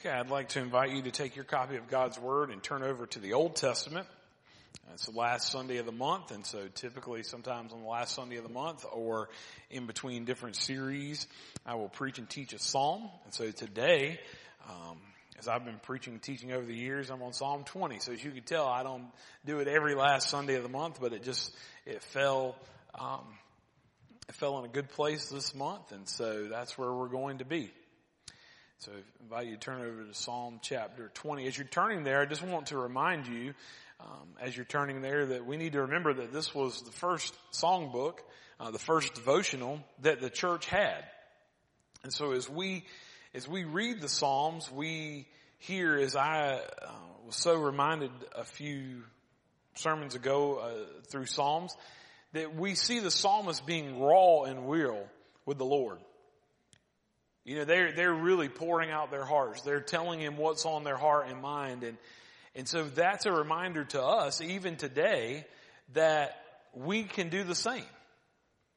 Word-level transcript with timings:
Okay, 0.00 0.08
I'd 0.08 0.30
like 0.30 0.48
to 0.50 0.60
invite 0.60 0.92
you 0.92 1.02
to 1.02 1.10
take 1.10 1.36
your 1.36 1.44
copy 1.44 1.76
of 1.76 1.86
God's 1.86 2.18
Word 2.18 2.48
and 2.48 2.62
turn 2.62 2.82
over 2.82 3.04
to 3.04 3.18
the 3.18 3.34
Old 3.34 3.54
Testament. 3.54 4.06
It's 4.94 5.04
the 5.04 5.18
last 5.18 5.52
Sunday 5.52 5.76
of 5.76 5.84
the 5.84 5.92
month, 5.92 6.30
and 6.30 6.46
so 6.46 6.68
typically 6.74 7.22
sometimes 7.22 7.74
on 7.74 7.82
the 7.82 7.86
last 7.86 8.14
Sunday 8.14 8.36
of 8.36 8.44
the 8.44 8.48
month 8.48 8.86
or 8.90 9.28
in 9.68 9.84
between 9.86 10.24
different 10.24 10.56
series, 10.56 11.26
I 11.66 11.74
will 11.74 11.90
preach 11.90 12.18
and 12.18 12.26
teach 12.30 12.54
a 12.54 12.58
psalm. 12.58 13.10
And 13.26 13.34
so 13.34 13.50
today, 13.50 14.18
um, 14.70 14.96
as 15.38 15.48
I've 15.48 15.66
been 15.66 15.80
preaching 15.82 16.14
and 16.14 16.22
teaching 16.22 16.50
over 16.50 16.64
the 16.64 16.74
years, 16.74 17.10
I'm 17.10 17.20
on 17.20 17.34
Psalm 17.34 17.64
20. 17.64 17.98
So 17.98 18.12
as 18.12 18.24
you 18.24 18.30
can 18.30 18.44
tell, 18.44 18.66
I 18.66 18.82
don't 18.82 19.04
do 19.44 19.58
it 19.58 19.68
every 19.68 19.94
last 19.94 20.30
Sunday 20.30 20.54
of 20.54 20.62
the 20.62 20.70
month, 20.70 20.98
but 20.98 21.12
it 21.12 21.24
just, 21.24 21.54
it 21.84 22.02
fell, 22.04 22.56
um, 22.98 23.26
it 24.30 24.34
fell 24.34 24.58
in 24.60 24.64
a 24.64 24.72
good 24.72 24.88
place 24.88 25.28
this 25.28 25.54
month, 25.54 25.92
and 25.92 26.08
so 26.08 26.48
that's 26.48 26.78
where 26.78 26.90
we're 26.90 27.08
going 27.08 27.36
to 27.38 27.44
be. 27.44 27.70
So 28.80 28.92
I 28.92 29.22
invite 29.22 29.46
you 29.48 29.56
to 29.56 29.60
turn 29.60 29.82
over 29.82 30.04
to 30.04 30.14
Psalm 30.14 30.58
chapter 30.62 31.10
20. 31.12 31.46
As 31.46 31.58
you're 31.58 31.66
turning 31.66 32.02
there, 32.02 32.22
I 32.22 32.24
just 32.24 32.42
want 32.42 32.68
to 32.68 32.78
remind 32.78 33.26
you, 33.26 33.52
um, 34.00 34.28
as 34.40 34.56
you're 34.56 34.64
turning 34.64 35.02
there, 35.02 35.26
that 35.26 35.44
we 35.44 35.58
need 35.58 35.72
to 35.72 35.82
remember 35.82 36.14
that 36.14 36.32
this 36.32 36.54
was 36.54 36.80
the 36.80 36.90
first 36.90 37.34
songbook, 37.52 38.20
uh, 38.58 38.70
the 38.70 38.78
first 38.78 39.12
devotional 39.12 39.80
that 40.00 40.22
the 40.22 40.30
church 40.30 40.64
had. 40.64 41.04
And 42.04 42.10
so 42.10 42.32
as 42.32 42.48
we, 42.48 42.84
as 43.34 43.46
we 43.46 43.64
read 43.64 44.00
the 44.00 44.08
Psalms, 44.08 44.72
we 44.72 45.26
hear, 45.58 45.98
as 45.98 46.16
I 46.16 46.54
uh, 46.54 46.90
was 47.26 47.36
so 47.36 47.56
reminded 47.56 48.12
a 48.34 48.44
few 48.44 49.02
sermons 49.74 50.14
ago 50.14 50.56
uh, 50.56 51.02
through 51.08 51.26
Psalms, 51.26 51.76
that 52.32 52.56
we 52.56 52.74
see 52.74 53.00
the 53.00 53.10
psalmist 53.10 53.66
being 53.66 54.00
raw 54.00 54.44
and 54.44 54.70
real 54.70 55.04
with 55.44 55.58
the 55.58 55.66
Lord. 55.66 55.98
You 57.44 57.56
know, 57.56 57.64
they're, 57.64 57.92
they're 57.92 58.12
really 58.14 58.48
pouring 58.48 58.90
out 58.90 59.10
their 59.10 59.24
hearts. 59.24 59.62
They're 59.62 59.80
telling 59.80 60.20
him 60.20 60.36
what's 60.36 60.66
on 60.66 60.84
their 60.84 60.96
heart 60.96 61.28
and 61.28 61.40
mind. 61.40 61.82
And, 61.84 61.96
and 62.54 62.68
so 62.68 62.84
that's 62.84 63.26
a 63.26 63.32
reminder 63.32 63.84
to 63.84 64.02
us, 64.02 64.40
even 64.40 64.76
today, 64.76 65.46
that 65.94 66.36
we 66.74 67.04
can 67.04 67.30
do 67.30 67.42
the 67.42 67.54
same. 67.54 67.84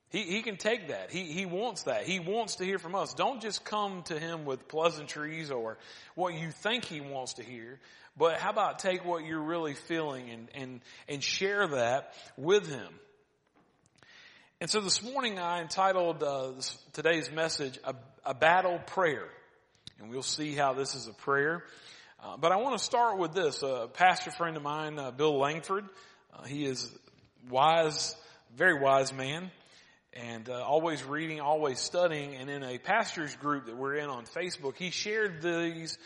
He, 0.10 0.22
he 0.24 0.42
can 0.44 0.58
take 0.58 0.90
that. 0.90 1.12
He, 1.12 1.24
he 1.24 1.46
wants 1.46 1.84
that. 1.84 2.04
He 2.04 2.20
wants 2.20 2.56
to 2.58 2.66
hear 2.66 2.78
from 2.78 2.94
us. 2.94 3.16
Don't 3.16 3.42
just 3.42 3.66
come 3.66 4.04
to 4.04 4.20
him 4.20 4.46
with 4.46 4.68
pleasantries 4.68 5.50
or 5.50 5.78
what 6.16 6.36
you 6.36 6.52
think 6.52 6.86
he 6.86 7.02
wants 7.02 7.34
to 7.34 7.44
hear, 7.44 7.80
but 8.16 8.38
how 8.38 8.52
about 8.52 8.78
take 8.78 9.04
what 9.04 9.26
you're 9.26 9.42
really 9.42 9.74
feeling 9.74 10.30
and, 10.30 10.48
and, 10.54 10.82
and 11.10 11.24
share 11.24 11.68
that 11.68 12.14
with 12.38 12.68
him. 12.68 12.88
And 14.62 14.70
so 14.70 14.82
this 14.82 15.02
morning 15.02 15.40
I 15.40 15.62
entitled 15.62 16.22
uh, 16.22 16.52
today's 16.94 17.32
message 17.32 17.80
a, 18.26 18.34
Battle 18.34 18.80
Prayer. 18.80 19.28
And 20.00 20.10
we'll 20.10 20.24
see 20.24 20.54
how 20.54 20.74
this 20.74 20.96
is 20.96 21.08
a 21.08 21.14
prayer. 21.14 21.64
Uh, 22.22 22.38
but 22.38 22.52
I 22.52 22.58
want 22.58 22.78
to 22.78 22.84
start 22.84 23.18
with 23.18 23.34
this. 23.34 23.64
A 23.64 23.90
pastor 23.92 24.32
friend 24.32 24.58
of 24.58 24.64
mine, 24.64 24.98
uh, 24.98 25.12
Bill 25.12 25.38
Langford, 25.38 25.86
uh, 26.34 26.44
he 26.44 26.66
is 26.66 26.90
wise, 27.50 28.16
very 28.56 28.80
wise 28.80 29.14
man, 29.14 29.52
and 30.14 30.50
uh, 30.50 30.64
always 30.64 31.04
reading, 31.04 31.42
always 31.42 31.80
studying. 31.80 32.36
And 32.36 32.50
in 32.50 32.64
a 32.64 32.78
pastor's 32.78 33.36
group 33.36 33.68
that 33.68 33.78
we're 33.78 33.96
in 33.96 34.10
on 34.10 34.26
Facebook, 34.26 34.78
he 34.78 34.90
shared 34.90 35.42
these, 35.42 35.98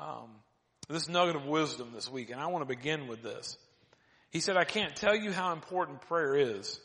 um, 0.00 0.30
this 0.88 1.08
nugget 1.08 1.36
of 1.36 1.46
wisdom 1.46 1.90
this 1.94 2.10
week. 2.10 2.30
And 2.30 2.40
I 2.40 2.46
want 2.46 2.62
to 2.68 2.74
begin 2.74 3.06
with 3.06 3.22
this. 3.22 3.56
He 4.30 4.40
said, 4.40 4.56
I 4.56 4.64
can't 4.64 4.96
tell 4.96 5.16
you 5.16 5.32
how 5.32 5.52
important 5.52 6.02
prayer 6.02 6.36
is 6.36 6.80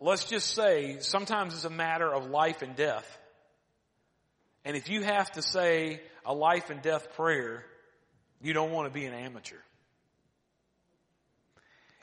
let's 0.00 0.24
just 0.24 0.54
say 0.54 0.98
sometimes 1.00 1.54
it's 1.54 1.64
a 1.64 1.70
matter 1.70 2.12
of 2.12 2.26
life 2.26 2.62
and 2.62 2.76
death. 2.76 3.18
And 4.64 4.76
if 4.76 4.88
you 4.88 5.02
have 5.02 5.30
to 5.32 5.42
say 5.42 6.00
a 6.24 6.34
life 6.34 6.70
and 6.70 6.80
death 6.80 7.14
prayer, 7.14 7.64
you 8.40 8.52
don't 8.52 8.72
want 8.72 8.86
to 8.88 8.92
be 8.92 9.04
an 9.04 9.14
amateur. 9.14 9.56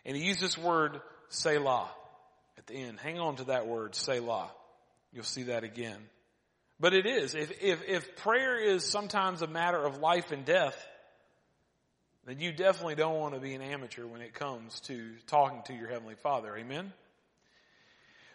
And 0.06 0.16
he 0.16 0.24
used 0.24 0.42
this 0.42 0.58
word 0.58 1.02
Selah 1.30 1.90
at 2.58 2.68
the 2.68 2.76
end. 2.76 3.00
Hang 3.00 3.20
on 3.20 3.38
to 3.38 3.46
that 3.46 3.68
word 3.68 3.96
Selah. 3.96 4.52
You'll 5.14 5.24
see 5.24 5.44
that 5.44 5.64
again. 5.64 6.00
But 6.80 6.94
it 6.94 7.06
is. 7.06 7.36
If, 7.36 7.52
if, 7.62 7.84
if 7.88 8.16
prayer 8.18 8.60
is 8.60 8.84
sometimes 8.84 9.42
a 9.42 9.48
matter 9.48 9.84
of 9.84 10.00
life 10.00 10.32
and 10.32 10.46
death, 10.46 10.76
then 12.26 12.40
you 12.40 12.52
definitely 12.52 12.96
don't 12.96 13.20
want 13.20 13.36
to 13.36 13.40
be 13.40 13.54
an 13.54 13.62
amateur 13.62 14.06
when 14.06 14.22
it 14.22 14.34
comes 14.34 14.80
to 14.82 15.12
talking 15.28 15.62
to 15.66 15.74
your 15.74 15.90
Heavenly 15.90 16.16
Father. 16.16 16.56
Amen? 16.56 16.92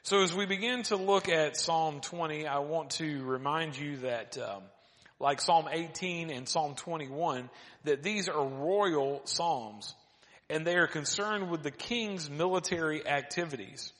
So 0.07 0.23
as 0.23 0.33
we 0.33 0.47
begin 0.47 0.85
to 0.85 0.95
look 0.95 1.29
at 1.29 1.57
Psalm 1.57 2.01
20, 2.01 2.47
I 2.47 2.61
want 2.61 2.91
to 2.91 3.25
remind 3.25 3.77
you 3.77 3.97
that, 3.97 4.39
um, 4.39 4.63
like 5.19 5.41
Psalm 5.41 5.67
18 5.69 6.31
and 6.31 6.49
Psalm 6.49 6.77
21, 6.77 7.51
that 7.83 8.05
these 8.05 8.29
are 8.29 8.47
royal 8.47 9.23
psalms, 9.25 9.97
and 10.49 10.65
they 10.65 10.77
are 10.77 10.87
concerned 10.87 11.51
with 11.51 11.65
the 11.65 11.73
king's 11.73 12.31
military 12.31 13.05
activities. 13.05 13.93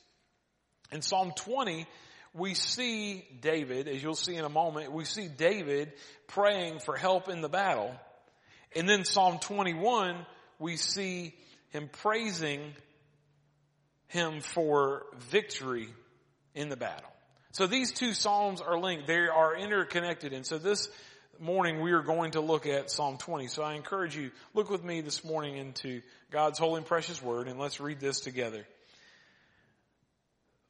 In 0.93 1.01
Psalm 1.01 1.33
20, 1.35 1.85
we 2.33 2.53
see 2.53 3.25
David, 3.41 3.89
as 3.89 4.01
you'll 4.01 4.15
see 4.15 4.37
in 4.37 4.45
a 4.45 4.49
moment, 4.49 4.93
we 4.93 5.03
see 5.03 5.27
David 5.27 5.91
praying 6.27 6.79
for 6.79 6.95
help 6.95 7.27
in 7.27 7.41
the 7.41 7.49
battle. 7.49 7.93
And 8.77 8.87
then 8.87 9.03
Psalm 9.03 9.39
21, 9.39 10.25
we 10.57 10.77
see 10.77 11.35
him 11.71 11.89
praising 11.91 12.61
him 14.07 14.41
for 14.41 15.05
victory 15.29 15.89
in 16.55 16.69
the 16.69 16.77
battle. 16.77 17.11
So 17.51 17.67
these 17.67 17.91
two 17.91 18.13
Psalms 18.13 18.61
are 18.61 18.79
linked. 18.79 19.07
They 19.07 19.15
are 19.15 19.55
interconnected. 19.55 20.33
And 20.33 20.45
so 20.45 20.57
this 20.57 20.89
morning 21.39 21.81
we 21.81 21.91
are 21.91 22.01
going 22.01 22.31
to 22.31 22.41
look 22.41 22.65
at 22.65 22.89
Psalm 22.89 23.17
20. 23.17 23.47
So 23.47 23.63
I 23.63 23.73
encourage 23.73 24.15
you, 24.15 24.31
look 24.53 24.69
with 24.69 24.83
me 24.83 25.01
this 25.01 25.23
morning 25.23 25.57
into 25.57 26.01
God's 26.31 26.59
holy 26.59 26.77
and 26.77 26.85
precious 26.85 27.21
word 27.21 27.47
and 27.47 27.59
let's 27.59 27.79
read 27.79 27.99
this 27.99 28.19
together. 28.19 28.65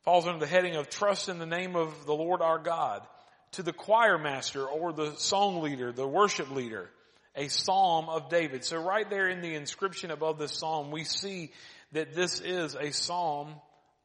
Falls 0.03 0.25
under 0.27 0.39
the 0.39 0.47
heading 0.47 0.75
of 0.75 0.89
trust 0.89 1.29
in 1.29 1.39
the 1.39 1.45
name 1.45 1.75
of 1.75 2.05
the 2.05 2.13
Lord 2.13 2.41
our 2.41 2.59
God. 2.59 3.05
To 3.53 3.63
the 3.63 3.73
choir 3.73 4.17
master 4.17 4.65
or 4.65 4.93
the 4.93 5.15
song 5.17 5.61
leader, 5.61 5.91
the 5.91 6.07
worship 6.07 6.51
leader, 6.51 6.89
a 7.35 7.47
psalm 7.47 8.09
of 8.09 8.29
David. 8.29 8.65
So 8.65 8.77
right 8.77 9.09
there 9.09 9.29
in 9.29 9.41
the 9.41 9.55
inscription 9.55 10.11
above 10.11 10.37
this 10.37 10.53
psalm, 10.53 10.91
we 10.91 11.03
see 11.03 11.51
that 11.91 12.13
this 12.13 12.41
is 12.41 12.75
a 12.75 12.91
psalm 12.91 13.53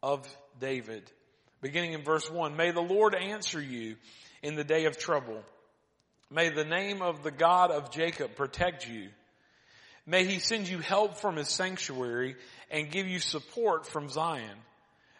of 0.03 0.26
David. 0.60 1.10
Beginning 1.60 1.93
in 1.93 2.03
verse 2.03 2.31
1, 2.31 2.56
May 2.56 2.70
the 2.70 2.81
Lord 2.81 3.15
answer 3.15 3.60
you 3.60 3.97
in 4.43 4.56
the 4.56 4.65
day 4.65 4.87
of 4.87 4.98
trouble. 4.98 5.43
May 6.31 6.48
the 6.48 6.65
name 6.65 7.03
of 7.03 7.22
the 7.22 7.31
God 7.31 7.70
of 7.70 7.91
Jacob 7.91 8.37
protect 8.37 8.88
you. 8.88 9.09
May 10.06 10.25
he 10.25 10.38
send 10.38 10.69
you 10.69 10.78
help 10.78 11.19
from 11.19 11.37
his 11.37 11.48
sanctuary 11.48 12.37
and 12.70 12.91
give 12.91 13.06
you 13.06 13.20
support 13.20 13.87
from 13.87 14.09
Zion. 14.09 14.56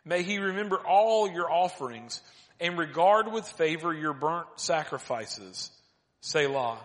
May 0.05 0.23
he 0.23 0.39
remember 0.39 0.79
all 0.79 1.31
your 1.31 1.51
offerings 1.51 2.21
and 2.59 2.79
regard 2.79 3.31
with 3.31 3.47
favor 3.47 3.93
your 3.93 4.15
burnt 4.15 4.47
sacrifices. 4.57 5.71
Selah. 6.21 6.79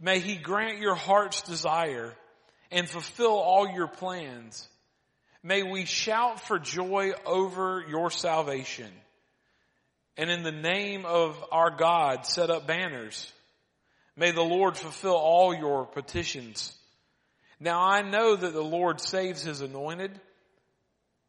May 0.00 0.18
he 0.18 0.36
grant 0.36 0.78
your 0.78 0.94
heart's 0.94 1.42
desire 1.42 2.14
and 2.70 2.88
fulfill 2.88 3.36
all 3.38 3.68
your 3.68 3.88
plans. 3.88 4.68
May 5.42 5.62
we 5.62 5.84
shout 5.84 6.40
for 6.40 6.58
joy 6.58 7.12
over 7.26 7.84
your 7.88 8.10
salvation. 8.10 8.90
And 10.16 10.30
in 10.30 10.42
the 10.42 10.52
name 10.52 11.04
of 11.04 11.36
our 11.52 11.70
God, 11.70 12.24
set 12.24 12.50
up 12.50 12.66
banners. 12.66 13.30
May 14.16 14.30
the 14.30 14.42
Lord 14.42 14.76
fulfill 14.76 15.16
all 15.16 15.54
your 15.54 15.86
petitions. 15.86 16.72
Now 17.60 17.80
I 17.80 18.02
know 18.02 18.36
that 18.36 18.52
the 18.52 18.62
Lord 18.62 19.00
saves 19.00 19.42
his 19.42 19.60
anointed 19.60 20.12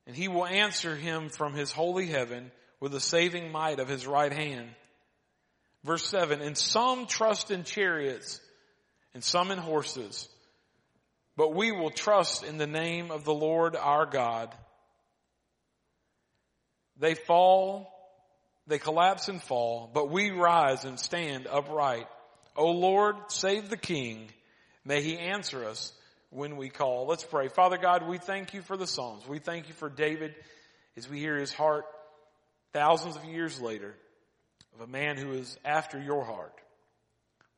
and 0.08 0.16
he 0.16 0.28
will 0.28 0.46
answer 0.46 0.96
him 0.96 1.30
from 1.30 1.54
his 1.54 1.72
holy 1.72 2.08
heaven 2.08 2.52
with 2.80 2.92
the 2.92 3.00
saving 3.00 3.52
might 3.52 3.80
of 3.80 3.88
his 3.90 4.06
right 4.06 4.32
hand. 4.32 4.70
Verse 5.84 6.06
seven, 6.06 6.42
and 6.42 6.58
some 6.58 7.06
trust 7.06 7.52
in 7.52 7.64
chariots 7.64 8.40
and 9.14 9.24
some 9.24 9.52
in 9.52 9.58
horses 9.58 10.30
but 11.38 11.54
we 11.54 11.72
will 11.72 11.92
trust 11.92 12.44
in 12.44 12.58
the 12.58 12.68
name 12.68 13.12
of 13.12 13.26
the 13.26 13.34
Lord 13.34 13.76
our 13.76 14.06
God. 14.06 14.54
They 16.98 17.14
fall, 17.14 17.92
they 18.68 18.80
collapse 18.80 19.28
and 19.28 19.42
fall, 19.42 19.90
but 19.94 20.10
we 20.10 20.32
rise 20.32 20.86
and 20.86 21.00
stand 21.00 21.48
upright. 21.48 22.08
O 22.56 22.72
Lord, 22.72 23.16
save 23.28 23.70
the 23.70 23.78
King. 23.78 24.30
May 24.86 25.02
he 25.02 25.18
answer 25.18 25.66
us 25.66 25.92
when 26.30 26.56
we 26.56 26.70
call. 26.70 27.06
Let's 27.06 27.24
pray. 27.24 27.50
Father 27.50 27.78
God, 27.78 28.08
we 28.08 28.18
thank 28.18 28.54
you 28.54 28.62
for 28.62 28.78
the 28.78 28.88
Psalms. 28.88 29.28
We 29.28 29.40
thank 29.40 29.68
you 29.68 29.74
for 29.74 29.90
David 29.90 30.36
as 30.96 31.10
we 31.10 31.20
hear 31.20 31.38
his 31.38 31.54
heart 31.54 31.86
thousands 32.72 33.16
of 33.16 33.26
years 33.26 33.60
later 33.60 33.94
of 34.74 34.82
a 34.82 34.92
man 34.92 35.18
who 35.18 35.32
is 35.32 35.58
after 35.66 36.00
your 36.00 36.24
heart. 36.24 36.54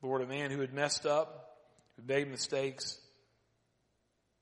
Lord, 0.01 0.21
a 0.21 0.27
man 0.27 0.51
who 0.51 0.61
had 0.61 0.73
messed 0.73 1.05
up, 1.05 1.57
who 1.95 2.03
made 2.07 2.29
mistakes, 2.29 2.99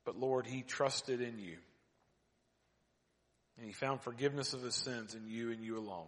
but 0.06 0.20
Lord, 0.20 0.46
he 0.46 0.62
trusted 0.62 1.22
in 1.22 1.40
you. 1.40 1.58
And 3.58 3.66
he 3.66 3.74
found 3.74 4.02
forgiveness 4.02 4.54
of 4.54 4.62
his 4.62 4.76
sins 4.76 5.16
in 5.16 5.28
you 5.28 5.52
and 5.52 5.64
you 5.64 5.78
alone. 5.78 6.08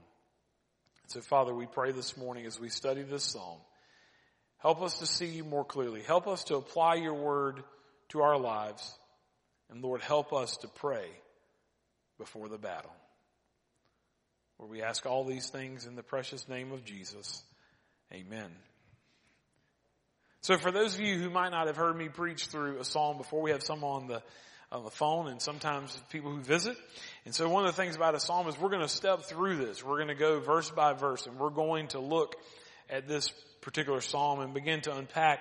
So 1.08 1.22
Father, 1.22 1.54
we 1.54 1.66
pray 1.66 1.92
this 1.92 2.18
morning 2.18 2.46
as 2.46 2.60
we 2.60 2.70
study 2.70 3.04
this 3.04 3.24
psalm, 3.24 3.60
Help 4.60 4.82
us 4.82 5.00
to 5.00 5.06
see 5.06 5.28
you 5.28 5.44
more 5.44 5.64
clearly. 5.64 6.02
Help 6.02 6.28
us 6.28 6.46
to 6.46 6.56
apply 6.56 6.96
your 6.96 7.14
word 7.14 7.64
to 8.10 8.22
our 8.22 8.38
lives. 8.38 8.98
And 9.70 9.84
Lord, 9.84 10.02
help 10.02 10.34
us 10.34 10.58
to 10.58 10.68
pray 10.68 11.08
before 12.18 12.50
the 12.50 12.58
battle. 12.58 12.94
Where 14.58 14.70
we 14.70 14.82
ask 14.82 15.06
all 15.06 15.24
these 15.24 15.50
things 15.50 15.86
in 15.86 15.96
the 15.96 16.04
precious 16.04 16.50
name 16.50 16.72
of 16.72 16.84
Jesus. 16.84 17.44
Amen. 18.12 18.50
So 20.42 20.58
for 20.58 20.72
those 20.72 20.96
of 20.96 21.02
you 21.02 21.18
who 21.18 21.30
might 21.30 21.50
not 21.50 21.68
have 21.68 21.78
heard 21.78 21.96
me 21.96 22.10
preach 22.10 22.46
through 22.48 22.80
a 22.80 22.86
psalm 22.86 23.18
before, 23.18 23.42
we 23.42 23.52
have 23.52 23.64
some 23.64 23.84
on 23.84 24.08
the 24.08 24.22
on 24.72 24.84
the 24.84 24.90
phone 24.90 25.30
and 25.30 25.42
sometimes 25.42 25.98
people 26.10 26.32
who 26.32 26.42
visit. 26.42 26.76
And 27.26 27.34
so 27.34 27.48
one 27.48 27.66
of 27.66 27.74
the 27.74 27.82
things 27.82 27.96
about 27.96 28.16
a 28.16 28.20
psalm 28.20 28.48
is 28.48 28.60
we're 28.60 28.70
going 28.70 28.82
to 28.82 28.90
step 28.90 29.24
through 29.24 29.58
this. 29.58 29.84
We're 29.84 29.96
going 29.96 30.10
to 30.10 30.16
go 30.16 30.40
verse 30.40 30.70
by 30.70 30.94
verse 30.94 31.26
and 31.26 31.40
we're 31.40 31.52
going 31.52 31.88
to 31.90 32.00
look 32.00 32.36
at 32.90 33.08
this 33.08 33.32
particular 33.62 34.02
psalm 34.02 34.42
and 34.42 34.54
begin 34.54 34.82
to 34.82 34.96
unpack 34.96 35.40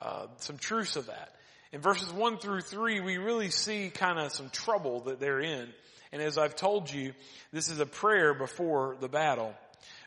uh, 0.00 0.26
some 0.36 0.56
truths 0.56 0.96
of 0.96 1.06
that. 1.06 1.34
In 1.72 1.80
verses 1.80 2.12
one 2.12 2.38
through 2.38 2.62
three, 2.62 3.00
we 3.00 3.18
really 3.18 3.50
see 3.50 3.90
kind 3.90 4.18
of 4.18 4.32
some 4.32 4.50
trouble 4.50 5.00
that 5.02 5.20
they're 5.20 5.40
in. 5.40 5.68
And 6.12 6.20
as 6.20 6.38
I've 6.38 6.56
told 6.56 6.92
you, 6.92 7.12
this 7.52 7.70
is 7.70 7.78
a 7.78 7.86
prayer 7.86 8.34
before 8.34 8.96
the 9.00 9.08
battle. 9.08 9.54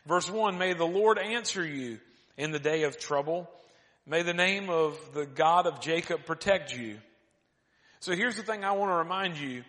Verse 0.06 0.30
one, 0.30 0.58
may 0.58 0.74
the 0.74 0.86
Lord 0.86 1.18
answer 1.18 1.66
you 1.66 2.00
in 2.38 2.52
the 2.52 2.60
day 2.60 2.84
of 2.84 2.98
trouble. 2.98 3.50
May 4.06 4.22
the 4.22 4.34
name 4.34 4.70
of 4.70 4.98
the 5.14 5.26
God 5.26 5.66
of 5.66 5.80
Jacob 5.80 6.26
protect 6.26 6.76
you. 6.76 6.98
So 8.02 8.14
here's 8.14 8.36
the 8.36 8.44
thing 8.44 8.66
I 8.66 8.74
want 8.74 8.92
to 8.92 8.96
remind 8.96 9.38
you 9.38 9.64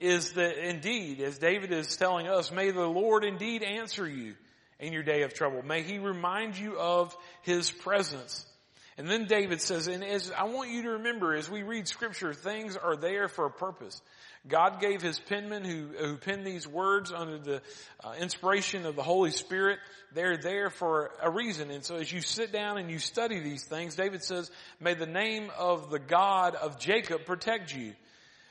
is 0.00 0.32
that 0.32 0.58
indeed, 0.58 1.20
as 1.20 1.38
David 1.38 1.70
is 1.72 1.96
telling 1.96 2.26
us, 2.26 2.50
may 2.50 2.72
the 2.72 2.86
Lord 2.86 3.24
indeed 3.24 3.62
answer 3.62 4.06
you 4.06 4.34
in 4.80 4.92
your 4.92 5.04
day 5.04 5.22
of 5.22 5.34
trouble. 5.34 5.62
May 5.62 5.82
he 5.82 5.98
remind 5.98 6.58
you 6.58 6.76
of 6.78 7.16
his 7.42 7.70
presence. 7.70 8.44
And 8.98 9.08
then 9.08 9.26
David 9.26 9.60
says, 9.60 9.86
and 9.86 10.02
as 10.02 10.32
I 10.32 10.44
want 10.44 10.70
you 10.70 10.82
to 10.82 10.90
remember 10.90 11.34
as 11.34 11.48
we 11.48 11.62
read 11.62 11.86
scripture, 11.86 12.34
things 12.34 12.76
are 12.76 12.96
there 12.96 13.28
for 13.28 13.46
a 13.46 13.50
purpose. 13.50 14.02
God 14.48 14.80
gave 14.80 15.02
his 15.02 15.18
penman 15.18 15.64
who, 15.64 15.88
who 15.98 16.16
penned 16.16 16.46
these 16.46 16.66
words 16.68 17.12
under 17.12 17.38
the 17.38 17.62
uh, 18.04 18.12
inspiration 18.20 18.86
of 18.86 18.94
the 18.94 19.02
Holy 19.02 19.30
Spirit. 19.30 19.78
They're 20.14 20.36
there 20.36 20.70
for 20.70 21.10
a 21.20 21.30
reason. 21.30 21.70
And 21.70 21.84
so 21.84 21.96
as 21.96 22.12
you 22.12 22.20
sit 22.20 22.52
down 22.52 22.78
and 22.78 22.90
you 22.90 22.98
study 22.98 23.40
these 23.40 23.64
things, 23.64 23.96
David 23.96 24.22
says, 24.22 24.50
may 24.80 24.94
the 24.94 25.06
name 25.06 25.50
of 25.58 25.90
the 25.90 25.98
God 25.98 26.54
of 26.54 26.78
Jacob 26.78 27.26
protect 27.26 27.74
you. 27.74 27.92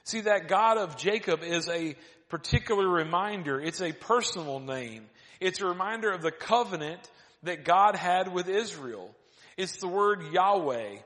See, 0.03 0.21
that 0.21 0.47
God 0.47 0.77
of 0.77 0.97
Jacob 0.97 1.43
is 1.43 1.67
a 1.69 1.95
particular 2.29 2.87
reminder. 2.87 3.59
It's 3.59 3.81
a 3.81 3.91
personal 3.91 4.59
name. 4.59 5.05
It's 5.39 5.61
a 5.61 5.65
reminder 5.65 6.11
of 6.11 6.21
the 6.21 6.31
covenant 6.31 7.09
that 7.43 7.63
God 7.63 7.95
had 7.95 8.33
with 8.33 8.47
Israel. 8.49 9.09
It's 9.57 9.77
the 9.77 9.87
word 9.87 10.21
Yahweh. 10.31 10.97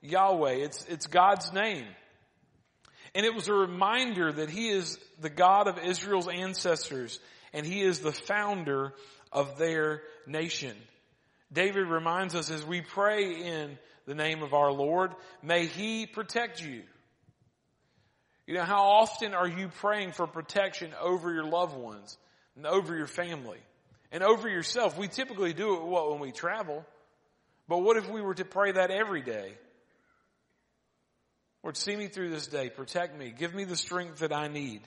Yahweh. 0.00 0.52
It's, 0.52 0.86
it's 0.86 1.06
God's 1.06 1.52
name. 1.52 1.86
And 3.18 3.26
it 3.26 3.34
was 3.34 3.48
a 3.48 3.52
reminder 3.52 4.30
that 4.30 4.48
He 4.48 4.68
is 4.68 4.96
the 5.20 5.28
God 5.28 5.66
of 5.66 5.76
Israel's 5.76 6.28
ancestors 6.28 7.18
and 7.52 7.66
He 7.66 7.82
is 7.82 7.98
the 7.98 8.12
founder 8.12 8.94
of 9.32 9.58
their 9.58 10.02
nation. 10.24 10.76
David 11.52 11.88
reminds 11.88 12.36
us 12.36 12.48
as 12.48 12.64
we 12.64 12.80
pray 12.80 13.34
in 13.34 13.76
the 14.06 14.14
name 14.14 14.44
of 14.44 14.54
our 14.54 14.70
Lord, 14.70 15.10
may 15.42 15.66
He 15.66 16.06
protect 16.06 16.62
you. 16.64 16.84
You 18.46 18.54
know, 18.54 18.64
how 18.64 18.84
often 18.84 19.34
are 19.34 19.48
you 19.48 19.68
praying 19.80 20.12
for 20.12 20.28
protection 20.28 20.92
over 20.98 21.34
your 21.34 21.44
loved 21.44 21.76
ones 21.76 22.16
and 22.56 22.66
over 22.66 22.96
your 22.96 23.08
family? 23.08 23.58
and 24.10 24.22
over 24.22 24.48
yourself. 24.48 24.96
We 24.96 25.08
typically 25.08 25.52
do 25.52 25.74
it 25.74 25.84
when 25.84 26.20
we 26.20 26.32
travel. 26.32 26.84
But 27.68 27.78
what 27.78 27.96
if 27.96 28.08
we 28.08 28.20
were 28.20 28.34
to 28.34 28.44
pray 28.44 28.72
that 28.72 28.90
every 28.90 29.22
day? 29.22 29.52
Lord, 31.62 31.76
see 31.76 31.96
me 31.96 32.06
through 32.06 32.30
this 32.30 32.46
day. 32.46 32.70
Protect 32.70 33.18
me. 33.18 33.32
Give 33.36 33.54
me 33.54 33.64
the 33.64 33.76
strength 33.76 34.20
that 34.20 34.32
I 34.32 34.48
need. 34.48 34.82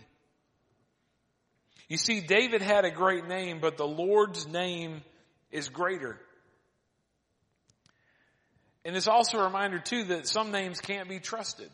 You 1.88 1.98
see, 1.98 2.22
David 2.22 2.62
had 2.62 2.86
a 2.86 2.92
great 2.92 3.28
name, 3.28 3.60
but 3.60 3.76
the 3.76 3.88
Lord's 3.88 4.48
name 4.48 5.02
is 5.52 5.68
greater. 5.68 6.18
And 8.86 8.96
it's 8.96 9.08
also 9.08 9.40
a 9.40 9.44
reminder 9.44 9.80
too 9.80 10.06
that 10.06 10.28
some 10.28 10.52
names 10.52 10.80
can't 10.80 11.10
be 11.10 11.20
trusted. 11.20 11.70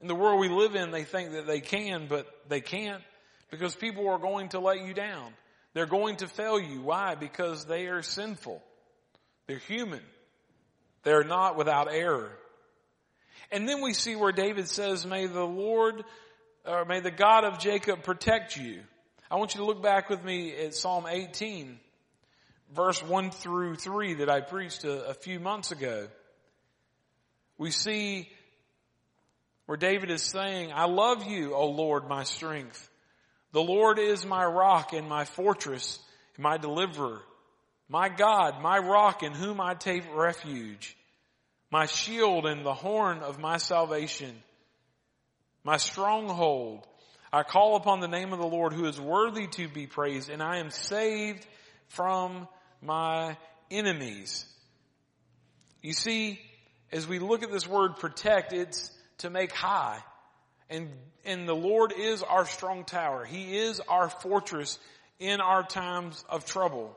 In 0.00 0.08
the 0.08 0.14
world 0.14 0.40
we 0.40 0.48
live 0.48 0.74
in, 0.74 0.90
they 0.90 1.04
think 1.04 1.32
that 1.32 1.46
they 1.46 1.60
can, 1.60 2.06
but 2.08 2.26
they 2.48 2.60
can't 2.60 3.02
because 3.50 3.74
people 3.74 4.08
are 4.08 4.18
going 4.18 4.50
to 4.50 4.60
let 4.60 4.84
you 4.84 4.94
down. 4.94 5.32
They're 5.74 5.86
going 5.86 6.16
to 6.16 6.28
fail 6.28 6.60
you. 6.60 6.82
Why? 6.82 7.14
Because 7.14 7.64
they 7.64 7.86
are 7.86 8.02
sinful. 8.02 8.62
They're 9.46 9.58
human. 9.58 10.02
They're 11.02 11.24
not 11.24 11.56
without 11.56 11.92
error. 11.92 12.30
And 13.50 13.68
then 13.68 13.80
we 13.82 13.92
see 13.92 14.16
where 14.16 14.32
David 14.32 14.68
says, 14.68 15.06
may 15.06 15.26
the 15.26 15.44
Lord, 15.44 16.04
or 16.64 16.84
may 16.84 17.00
the 17.00 17.10
God 17.10 17.44
of 17.44 17.58
Jacob 17.58 18.02
protect 18.02 18.56
you. 18.56 18.80
I 19.30 19.36
want 19.36 19.54
you 19.54 19.60
to 19.60 19.66
look 19.66 19.82
back 19.82 20.08
with 20.08 20.22
me 20.24 20.54
at 20.54 20.74
Psalm 20.74 21.06
18, 21.08 21.78
verse 22.74 23.02
1 23.02 23.30
through 23.30 23.76
3 23.76 24.14
that 24.14 24.30
I 24.30 24.40
preached 24.40 24.84
a, 24.84 25.08
a 25.08 25.14
few 25.14 25.40
months 25.40 25.72
ago. 25.72 26.08
We 27.58 27.70
see 27.70 28.28
where 29.66 29.76
David 29.76 30.10
is 30.10 30.22
saying, 30.22 30.72
I 30.72 30.84
love 30.84 31.26
you, 31.26 31.54
O 31.54 31.70
Lord, 31.70 32.08
my 32.08 32.24
strength. 32.24 32.88
The 33.52 33.62
Lord 33.62 33.98
is 33.98 34.26
my 34.26 34.44
rock 34.44 34.92
and 34.92 35.08
my 35.08 35.24
fortress, 35.24 35.98
and 36.36 36.42
my 36.42 36.56
deliverer, 36.56 37.22
my 37.88 38.08
God, 38.08 38.60
my 38.60 38.78
rock 38.78 39.22
in 39.22 39.32
whom 39.32 39.60
I 39.60 39.74
take 39.74 40.04
refuge, 40.14 40.96
my 41.70 41.86
shield 41.86 42.46
and 42.46 42.64
the 42.64 42.74
horn 42.74 43.18
of 43.18 43.38
my 43.38 43.56
salvation, 43.56 44.34
my 45.64 45.76
stronghold. 45.76 46.86
I 47.32 47.42
call 47.42 47.76
upon 47.76 48.00
the 48.00 48.08
name 48.08 48.32
of 48.32 48.38
the 48.38 48.46
Lord 48.46 48.72
who 48.72 48.86
is 48.86 49.00
worthy 49.00 49.46
to 49.48 49.68
be 49.68 49.86
praised 49.86 50.30
and 50.30 50.42
I 50.42 50.58
am 50.58 50.70
saved 50.70 51.46
from 51.88 52.48
my 52.80 53.36
enemies. 53.70 54.44
You 55.82 55.92
see, 55.92 56.40
as 56.92 57.06
we 57.06 57.18
look 57.18 57.42
at 57.42 57.50
this 57.50 57.66
word 57.66 57.96
protect, 57.96 58.52
it's 58.52 58.90
to 59.18 59.30
make 59.30 59.52
high. 59.52 59.98
And, 60.70 60.90
and 61.24 61.48
the 61.48 61.54
Lord 61.54 61.92
is 61.96 62.22
our 62.22 62.46
strong 62.46 62.84
tower. 62.84 63.24
He 63.24 63.56
is 63.56 63.80
our 63.88 64.08
fortress 64.08 64.78
in 65.18 65.40
our 65.40 65.62
times 65.62 66.24
of 66.28 66.44
trouble. 66.44 66.96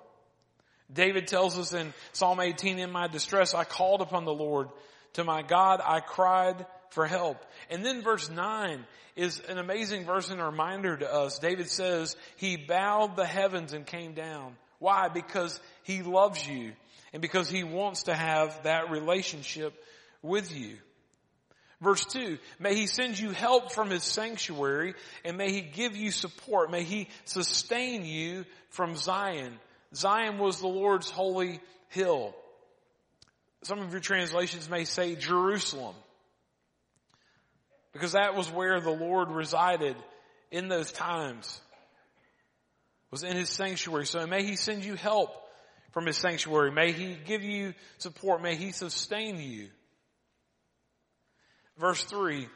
David 0.92 1.28
tells 1.28 1.58
us 1.58 1.74
in 1.74 1.94
Psalm 2.14 2.40
18, 2.40 2.80
in 2.80 2.92
my 2.92 3.08
distress, 3.08 3.54
I 3.54 3.64
called 3.64 4.02
upon 4.02 4.26
the 4.26 4.34
Lord. 4.34 4.70
To 5.14 5.24
my 5.24 5.42
God, 5.42 5.82
I 5.84 6.00
cried 6.00 6.66
for 6.90 7.06
help. 7.06 7.44
And 7.70 7.86
then 7.86 8.02
verse 8.02 8.30
9 8.30 8.86
is 9.16 9.40
an 9.42 9.58
amazing 9.58 10.06
verse 10.06 10.30
and 10.30 10.40
a 10.40 10.46
reminder 10.46 10.98
to 10.98 11.14
us. 11.14 11.40
David 11.40 11.70
says, 11.70 12.16
He 12.38 12.58
bowed 12.58 13.16
the 13.16 13.26
heavens 13.26 13.74
and 13.74 13.86
came 13.86 14.14
down. 14.14 14.56
Why? 14.80 15.10
Because 15.10 15.60
He 15.84 16.02
loves 16.02 16.48
you 16.48 16.74
and 17.14 17.22
because 17.22 17.50
He 17.50 17.64
wants 17.64 18.04
to 18.04 18.16
have 18.16 18.64
that 18.64 18.90
relationship 18.90 19.74
with 20.22 20.56
you. 20.56 20.78
Verse 21.82 22.04
2, 22.06 22.38
may 22.60 22.76
he 22.76 22.88
send 22.88 23.18
you 23.18 23.32
help 23.32 23.72
from 23.72 23.90
his 23.90 24.04
sanctuary 24.04 24.96
and 25.24 25.38
may 25.38 25.54
he 25.54 25.62
give 25.62 25.96
you 25.96 26.12
support. 26.12 26.70
May 26.70 26.84
he 26.84 27.08
sustain 27.24 28.04
you 28.04 28.44
from 28.70 28.98
Zion. 28.98 29.58
Zion 29.96 30.38
was 30.38 30.60
the 30.60 30.68
Lord's 30.68 31.10
holy 31.10 31.60
hill. 31.90 32.36
Some 33.64 33.80
of 33.80 33.92
your 33.92 34.00
translations 34.00 34.70
may 34.70 34.86
say 34.86 35.16
Jerusalem. 35.16 35.96
Because 37.92 38.14
that 38.14 38.36
was 38.36 38.50
where 38.52 38.80
the 38.80 38.92
Lord 38.92 39.30
resided 39.30 39.96
in 40.52 40.68
those 40.68 40.92
times. 40.92 41.60
Was 43.12 43.24
in 43.24 43.36
his 43.36 43.50
sanctuary. 43.50 44.06
So 44.06 44.26
may 44.28 44.44
he 44.44 44.56
send 44.56 44.86
you 44.86 44.94
help 44.96 45.32
from 45.92 46.06
his 46.06 46.18
sanctuary. 46.18 46.72
May 46.72 46.92
he 46.92 47.18
give 47.26 47.44
you 47.44 47.74
support. 47.98 48.42
May 48.42 48.56
he 48.56 48.72
sustain 48.72 49.40
you. 49.40 49.70
Verse 51.78 52.04
3. 52.04 52.48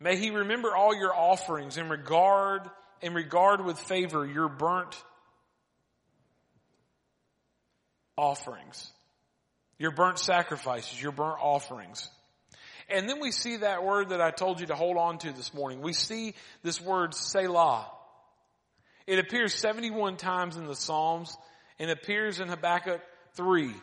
May 0.00 0.16
he 0.16 0.30
remember 0.30 0.74
all 0.74 0.96
your 0.96 1.14
offerings 1.14 1.76
and 1.76 1.88
regard, 1.88 2.68
and 3.00 3.14
regard 3.14 3.64
with 3.64 3.78
favor 3.78 4.26
your 4.26 4.48
burnt 4.48 4.94
offerings. 8.16 8.90
Your 9.78 9.90
burnt 9.90 10.18
sacrifices, 10.18 11.00
your 11.00 11.12
burnt 11.12 11.38
offerings. 11.40 12.08
And 12.88 13.08
then 13.08 13.20
we 13.20 13.32
see 13.32 13.58
that 13.58 13.84
word 13.84 14.10
that 14.10 14.20
I 14.20 14.30
told 14.30 14.60
you 14.60 14.66
to 14.66 14.74
hold 14.74 14.96
on 14.96 15.18
to 15.18 15.32
this 15.32 15.54
morning. 15.54 15.80
We 15.80 15.94
see 15.94 16.34
this 16.62 16.80
word 16.80 17.14
Selah. 17.14 17.86
It 19.06 19.18
appears 19.18 19.54
71 19.54 20.16
times 20.16 20.56
in 20.56 20.66
the 20.66 20.76
Psalms 20.76 21.36
and 21.78 21.90
appears 21.90 22.40
in 22.40 22.48
Habakkuk 22.48 23.00
3. 23.34 23.74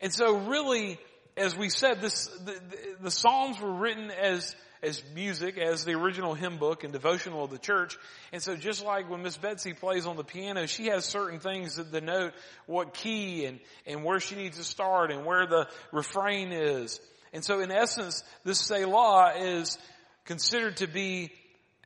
And 0.00 0.12
so 0.12 0.36
really, 0.38 0.98
as 1.36 1.56
we 1.56 1.68
said, 1.68 2.00
this, 2.00 2.26
the, 2.26 2.60
the, 3.00 3.10
Psalms 3.10 3.60
were 3.60 3.72
written 3.72 4.10
as, 4.10 4.54
as 4.82 5.02
music, 5.14 5.58
as 5.58 5.84
the 5.84 5.92
original 5.92 6.34
hymn 6.34 6.58
book 6.58 6.84
and 6.84 6.92
devotional 6.92 7.44
of 7.44 7.50
the 7.50 7.58
church. 7.58 7.98
And 8.32 8.42
so 8.42 8.56
just 8.56 8.84
like 8.84 9.10
when 9.10 9.22
Miss 9.22 9.36
Betsy 9.36 9.74
plays 9.74 10.06
on 10.06 10.16
the 10.16 10.24
piano, 10.24 10.66
she 10.66 10.86
has 10.86 11.04
certain 11.04 11.40
things 11.40 11.76
that 11.76 11.92
denote 11.92 12.32
what 12.66 12.94
key 12.94 13.44
and, 13.44 13.60
and 13.86 14.04
where 14.04 14.20
she 14.20 14.36
needs 14.36 14.56
to 14.56 14.64
start 14.64 15.10
and 15.10 15.26
where 15.26 15.46
the 15.46 15.68
refrain 15.92 16.52
is. 16.52 17.00
And 17.32 17.44
so 17.44 17.60
in 17.60 17.70
essence, 17.70 18.24
this 18.44 18.60
Selah 18.60 19.34
is 19.36 19.78
considered 20.24 20.78
to 20.78 20.86
be 20.86 21.30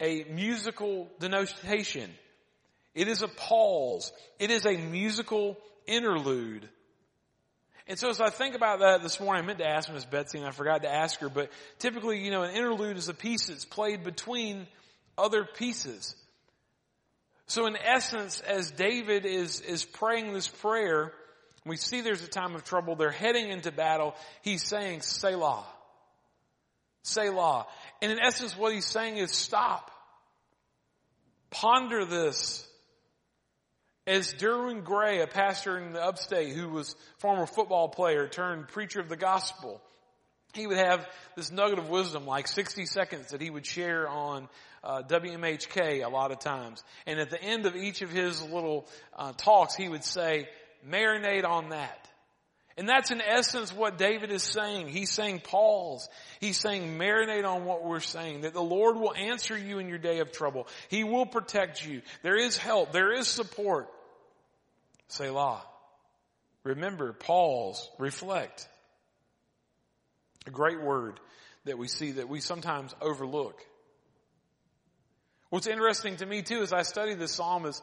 a 0.00 0.24
musical 0.24 1.10
denotation. 1.18 2.10
It 2.94 3.08
is 3.08 3.22
a 3.22 3.28
pause. 3.28 4.12
It 4.38 4.50
is 4.50 4.66
a 4.66 4.76
musical 4.76 5.58
interlude. 5.86 6.68
And 7.86 7.98
so 7.98 8.08
as 8.08 8.20
I 8.20 8.30
think 8.30 8.54
about 8.54 8.80
that 8.80 9.02
this 9.02 9.20
morning, 9.20 9.44
I 9.44 9.46
meant 9.46 9.58
to 9.58 9.66
ask 9.66 9.92
Miss 9.92 10.06
Betsy 10.06 10.38
and 10.38 10.46
I 10.46 10.52
forgot 10.52 10.82
to 10.82 10.92
ask 10.92 11.20
her, 11.20 11.28
but 11.28 11.50
typically, 11.78 12.24
you 12.24 12.30
know, 12.30 12.42
an 12.42 12.54
interlude 12.54 12.96
is 12.96 13.08
a 13.08 13.14
piece 13.14 13.48
that's 13.48 13.66
played 13.66 14.04
between 14.04 14.66
other 15.18 15.44
pieces. 15.44 16.16
So 17.46 17.66
in 17.66 17.76
essence, 17.76 18.40
as 18.40 18.70
David 18.70 19.26
is, 19.26 19.60
is 19.60 19.84
praying 19.84 20.32
this 20.32 20.48
prayer, 20.48 21.12
we 21.66 21.76
see 21.76 22.00
there's 22.00 22.24
a 22.24 22.28
time 22.28 22.54
of 22.54 22.64
trouble. 22.64 22.96
They're 22.96 23.10
heading 23.10 23.50
into 23.50 23.70
battle. 23.70 24.14
He's 24.40 24.62
saying, 24.62 25.02
Selah. 25.02 25.64
Selah. 27.02 27.66
And 28.00 28.12
in 28.12 28.18
essence, 28.18 28.56
what 28.56 28.72
he's 28.72 28.86
saying 28.86 29.18
is 29.18 29.30
stop. 29.30 29.90
Ponder 31.50 32.06
this. 32.06 32.66
As 34.06 34.34
Derwin 34.34 34.84
Gray, 34.84 35.22
a 35.22 35.26
pastor 35.26 35.78
in 35.78 35.94
the 35.94 36.02
upstate 36.02 36.54
who 36.54 36.68
was 36.68 36.94
former 37.18 37.46
football 37.46 37.88
player 37.88 38.28
turned 38.28 38.68
preacher 38.68 39.00
of 39.00 39.08
the 39.08 39.16
gospel, 39.16 39.80
he 40.52 40.66
would 40.66 40.76
have 40.76 41.06
this 41.36 41.50
nugget 41.50 41.78
of 41.78 41.88
wisdom, 41.88 42.26
like 42.26 42.46
60 42.46 42.84
seconds 42.86 43.30
that 43.30 43.40
he 43.40 43.50
would 43.50 43.66
share 43.66 44.08
on 44.08 44.48
uh, 44.82 45.02
WMHK 45.02 46.04
a 46.04 46.08
lot 46.08 46.32
of 46.32 46.38
times. 46.38 46.84
And 47.06 47.18
at 47.18 47.30
the 47.30 47.42
end 47.42 47.64
of 47.64 47.76
each 47.76 48.02
of 48.02 48.10
his 48.10 48.42
little 48.42 48.86
uh, 49.16 49.32
talks, 49.32 49.74
he 49.74 49.88
would 49.88 50.04
say, 50.04 50.48
marinate 50.86 51.44
on 51.44 51.70
that. 51.70 52.08
And 52.76 52.88
that's 52.88 53.12
in 53.12 53.20
essence 53.20 53.72
what 53.72 53.98
David 53.98 54.32
is 54.32 54.42
saying. 54.42 54.88
He's 54.88 55.10
saying 55.10 55.40
pause. 55.40 56.08
He's 56.40 56.58
saying 56.58 56.98
marinate 56.98 57.44
on 57.44 57.64
what 57.64 57.84
we're 57.84 58.00
saying. 58.00 58.40
That 58.40 58.52
the 58.52 58.62
Lord 58.62 58.96
will 58.96 59.14
answer 59.14 59.56
you 59.56 59.78
in 59.78 59.88
your 59.88 59.98
day 59.98 60.18
of 60.18 60.32
trouble. 60.32 60.66
He 60.88 61.04
will 61.04 61.26
protect 61.26 61.86
you. 61.86 62.02
There 62.22 62.36
is 62.36 62.56
help. 62.56 62.92
There 62.92 63.12
is 63.12 63.28
support. 63.28 63.88
Selah. 65.14 65.62
Remember, 66.64 67.12
pause, 67.12 67.88
reflect. 67.98 68.68
A 70.46 70.50
great 70.50 70.82
word 70.82 71.20
that 71.66 71.78
we 71.78 71.86
see 71.86 72.12
that 72.12 72.28
we 72.28 72.40
sometimes 72.40 72.94
overlook. 73.00 73.60
What's 75.50 75.68
interesting 75.68 76.16
to 76.16 76.26
me 76.26 76.42
too 76.42 76.62
as 76.62 76.72
I 76.72 76.82
study 76.82 77.14
this 77.14 77.30
psalm 77.30 77.64
is 77.64 77.80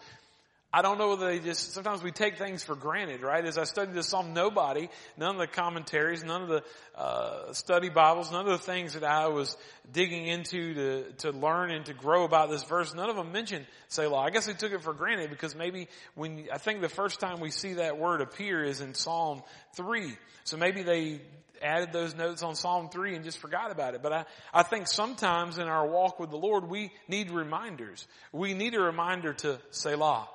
I 0.73 0.81
don't 0.81 0.97
know 0.97 1.09
whether 1.09 1.27
they 1.27 1.39
just, 1.39 1.73
sometimes 1.73 2.01
we 2.01 2.11
take 2.11 2.37
things 2.37 2.63
for 2.63 2.75
granted, 2.75 3.21
right? 3.23 3.43
As 3.43 3.57
I 3.57 3.65
studied 3.65 3.93
this 3.93 4.07
psalm, 4.07 4.33
nobody, 4.33 4.87
none 5.17 5.35
of 5.35 5.39
the 5.39 5.47
commentaries, 5.47 6.23
none 6.23 6.43
of 6.43 6.47
the 6.47 6.63
uh, 6.95 7.51
study 7.51 7.89
Bibles, 7.89 8.31
none 8.31 8.47
of 8.47 8.51
the 8.53 8.65
things 8.65 8.93
that 8.93 9.03
I 9.03 9.27
was 9.27 9.57
digging 9.91 10.27
into 10.27 10.73
to, 10.73 11.11
to 11.17 11.31
learn 11.31 11.71
and 11.71 11.85
to 11.87 11.93
grow 11.93 12.23
about 12.23 12.49
this 12.49 12.63
verse, 12.63 12.93
none 12.93 13.09
of 13.09 13.17
them 13.17 13.33
mention 13.33 13.67
Selah. 13.89 14.19
I 14.19 14.29
guess 14.29 14.47
I 14.47 14.53
took 14.53 14.71
it 14.71 14.81
for 14.81 14.93
granted 14.93 15.29
because 15.29 15.55
maybe 15.55 15.89
when, 16.15 16.47
I 16.53 16.57
think 16.57 16.79
the 16.79 16.87
first 16.87 17.19
time 17.19 17.41
we 17.41 17.51
see 17.51 17.73
that 17.73 17.97
word 17.97 18.21
appear 18.21 18.63
is 18.63 18.79
in 18.79 18.93
Psalm 18.93 19.43
3. 19.75 20.13
So 20.45 20.55
maybe 20.55 20.83
they 20.83 21.19
added 21.61 21.91
those 21.91 22.15
notes 22.15 22.43
on 22.43 22.55
Psalm 22.55 22.87
3 22.87 23.15
and 23.15 23.25
just 23.25 23.39
forgot 23.39 23.71
about 23.71 23.93
it. 23.93 24.01
But 24.01 24.13
I, 24.13 24.25
I 24.53 24.63
think 24.63 24.87
sometimes 24.87 25.57
in 25.57 25.67
our 25.67 25.85
walk 25.85 26.17
with 26.17 26.29
the 26.29 26.37
Lord, 26.37 26.69
we 26.69 26.91
need 27.09 27.29
reminders. 27.29 28.07
We 28.31 28.53
need 28.53 28.73
a 28.73 28.79
reminder 28.79 29.33
to 29.33 29.59
Selah. 29.71 30.29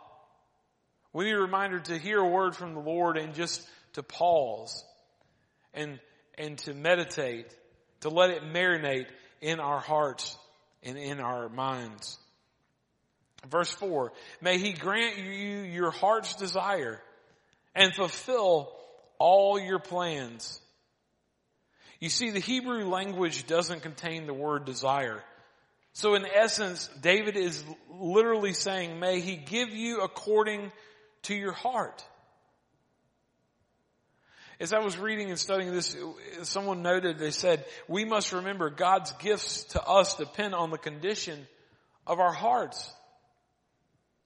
We 1.17 1.25
need 1.25 1.33
a 1.33 1.41
reminder 1.41 1.81
to 1.81 1.97
hear 1.97 2.19
a 2.19 2.29
word 2.29 2.55
from 2.55 2.75
the 2.75 2.81
Lord 2.81 3.17
and 3.17 3.35
just 3.35 3.67
to 3.95 4.03
pause 4.03 4.85
and, 5.73 5.99
and 6.37 6.59
to 6.59 6.75
meditate, 6.75 7.47
to 8.03 8.11
let 8.11 8.29
it 8.29 8.43
marinate 8.43 9.07
in 9.41 9.59
our 9.59 9.81
hearts 9.81 10.37
and 10.83 10.99
in 10.99 11.21
our 11.21 11.49
minds. 11.49 12.19
Verse 13.49 13.71
four, 13.71 14.13
may 14.43 14.59
he 14.59 14.75
grant 14.75 15.17
you 15.17 15.63
your 15.63 15.91
heart's 15.91 16.35
desire 16.35 17.01
and 17.75 17.95
fulfill 17.95 18.71
all 19.19 19.59
your 19.59 19.79
plans. 19.79 20.61
You 21.99 22.11
see, 22.11 22.29
the 22.29 22.41
Hebrew 22.41 22.91
language 22.91 23.47
doesn't 23.47 23.81
contain 23.81 24.27
the 24.27 24.35
word 24.35 24.67
desire. 24.67 25.25
So 25.95 26.15
in 26.15 26.27
essence, 26.27 26.91
David 27.01 27.39
is 27.39 27.65
literally 27.91 28.53
saying, 28.53 29.01
may 29.01 29.21
he 29.21 29.37
give 29.37 29.71
you 29.71 30.03
according 30.03 30.73
to 31.27 31.35
your 31.35 31.53
heart. 31.53 32.05
As 34.59 34.73
I 34.73 34.79
was 34.79 34.97
reading 34.97 35.29
and 35.29 35.39
studying 35.39 35.73
this, 35.73 35.97
someone 36.43 36.83
noted, 36.83 37.19
they 37.19 37.31
said, 37.31 37.65
we 37.89 38.05
must 38.05 38.33
remember 38.33 38.71
God's 38.71 39.13
gifts 39.13 39.65
to 39.65 39.83
us 39.83 40.15
depend 40.15 40.55
on 40.55 40.71
the 40.71 40.79
condition 40.79 41.47
of 42.07 42.21
our 42.21 42.33
hearts. 42.33 42.91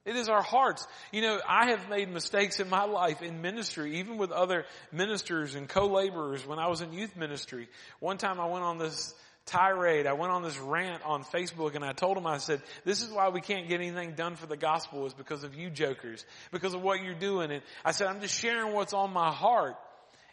It 0.05 0.15
is 0.15 0.29
our 0.29 0.41
hearts. 0.41 0.87
You 1.11 1.21
know, 1.21 1.39
I 1.47 1.71
have 1.71 1.89
made 1.89 2.09
mistakes 2.09 2.59
in 2.59 2.69
my 2.69 2.85
life 2.85 3.21
in 3.21 3.41
ministry, 3.41 3.99
even 3.99 4.17
with 4.17 4.31
other 4.31 4.65
ministers 4.91 5.53
and 5.53 5.69
co-laborers 5.69 6.47
when 6.47 6.59
I 6.59 6.69
was 6.69 6.81
in 6.81 6.93
youth 6.93 7.15
ministry. 7.15 7.67
One 7.99 8.17
time 8.17 8.39
I 8.39 8.47
went 8.47 8.63
on 8.63 8.77
this 8.79 9.13
tirade. 9.45 10.07
I 10.07 10.13
went 10.13 10.31
on 10.31 10.43
this 10.43 10.57
rant 10.57 11.03
on 11.03 11.23
Facebook 11.23 11.75
and 11.75 11.83
I 11.83 11.93
told 11.93 12.17
him, 12.17 12.27
I 12.27 12.37
said, 12.37 12.61
this 12.85 13.01
is 13.01 13.09
why 13.09 13.29
we 13.29 13.41
can't 13.41 13.67
get 13.67 13.81
anything 13.81 14.13
done 14.13 14.35
for 14.35 14.47
the 14.47 14.57
gospel 14.57 15.05
is 15.05 15.13
because 15.13 15.43
of 15.43 15.55
you 15.55 15.69
jokers, 15.69 16.25
because 16.51 16.73
of 16.73 16.81
what 16.81 17.03
you're 17.03 17.13
doing. 17.13 17.51
And 17.51 17.61
I 17.83 17.91
said, 17.91 18.07
I'm 18.07 18.21
just 18.21 18.39
sharing 18.39 18.73
what's 18.73 18.93
on 18.93 19.11
my 19.11 19.31
heart. 19.31 19.75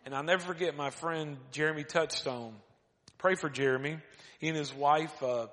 And 0.05 0.15
I'll 0.15 0.23
never 0.23 0.43
forget 0.43 0.77
my 0.77 0.91
friend 0.91 1.37
Jeremy 1.53 1.85
Touchstone. 1.85 2.55
Pray 3.19 3.35
for 3.35 3.51
Jeremy. 3.51 3.99
He 4.39 4.49
and 4.49 4.57
his 4.57 4.73
wife, 4.73 5.23
uh, 5.23 5.49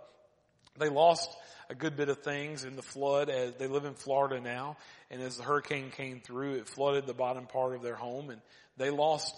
they 0.77 0.89
lost 0.89 1.29
a 1.69 1.75
good 1.75 1.95
bit 1.95 2.09
of 2.09 2.19
things 2.19 2.63
in 2.63 2.75
the 2.75 2.81
flood 2.81 3.29
as 3.29 3.55
they 3.55 3.67
live 3.67 3.85
in 3.85 3.95
Florida 3.95 4.39
now. 4.39 4.77
And 5.09 5.21
as 5.21 5.37
the 5.37 5.43
hurricane 5.43 5.89
came 5.91 6.19
through, 6.19 6.55
it 6.55 6.67
flooded 6.67 7.07
the 7.07 7.13
bottom 7.13 7.47
part 7.47 7.75
of 7.75 7.81
their 7.81 7.95
home 7.95 8.29
and 8.29 8.41
they 8.77 8.89
lost 8.89 9.33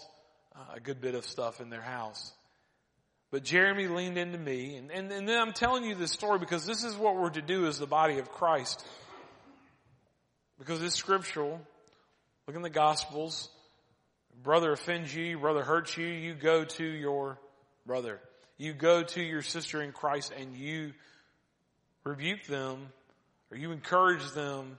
uh, 0.54 0.74
a 0.74 0.80
good 0.80 1.00
bit 1.00 1.14
of 1.14 1.24
stuff 1.24 1.60
in 1.60 1.70
their 1.70 1.82
house. 1.82 2.32
But 3.30 3.44
Jeremy 3.44 3.88
leaned 3.88 4.16
into 4.16 4.38
me, 4.38 4.76
and, 4.76 4.90
and, 4.90 5.12
and 5.12 5.28
then 5.28 5.38
I'm 5.38 5.52
telling 5.52 5.84
you 5.84 5.94
this 5.94 6.12
story 6.12 6.38
because 6.38 6.64
this 6.64 6.82
is 6.82 6.96
what 6.96 7.14
we're 7.16 7.30
to 7.30 7.42
do 7.42 7.66
as 7.66 7.78
the 7.78 7.86
body 7.86 8.18
of 8.18 8.30
Christ. 8.30 8.86
Because 10.58 10.82
it's 10.82 10.96
scriptural. 10.96 11.60
Look 12.46 12.56
in 12.56 12.62
the 12.62 12.70
Gospels. 12.70 13.50
Brother 14.42 14.72
offends 14.72 15.14
you, 15.14 15.38
brother 15.38 15.62
hurts 15.62 15.96
you, 15.96 16.06
you 16.06 16.34
go 16.34 16.64
to 16.64 16.84
your 16.84 17.38
brother. 17.86 18.20
You 18.56 18.72
go 18.72 19.02
to 19.02 19.22
your 19.22 19.42
sister 19.42 19.82
in 19.82 19.92
Christ 19.92 20.32
and 20.36 20.54
you 20.54 20.92
rebuke 22.04 22.44
them 22.44 22.88
or 23.50 23.56
you 23.56 23.72
encourage 23.72 24.30
them 24.32 24.78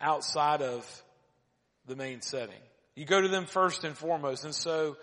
outside 0.00 0.62
of 0.62 0.84
the 1.86 1.96
main 1.96 2.20
setting. 2.22 2.60
You 2.94 3.04
go 3.04 3.20
to 3.20 3.28
them 3.28 3.46
first 3.46 3.84
and 3.84 3.96
foremost. 3.96 4.44
And 4.44 4.54
so 4.54 4.96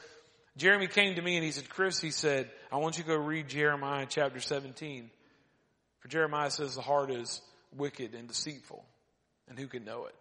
Jeremy 0.58 0.88
came 0.88 1.16
to 1.16 1.22
me 1.22 1.36
and 1.36 1.46
he 1.46 1.52
said, 1.52 1.70
Chris, 1.70 2.00
he 2.00 2.12
said, 2.12 2.50
I 2.76 2.78
want 2.80 2.98
you 2.98 3.06
to 3.06 3.08
go 3.08 3.16
read 3.16 3.48
Jeremiah 3.48 4.06
chapter 4.06 4.42
17. 4.42 5.10
For 6.02 6.10
Jeremiah 6.10 6.52
says 6.52 6.76
the 6.76 6.82
heart 6.82 7.10
is 7.10 7.42
wicked 7.74 8.14
and 8.14 8.28
deceitful, 8.28 8.84
and 9.48 9.58
who 9.58 9.68
can 9.68 9.86
know 9.86 10.08
it? 10.08 10.16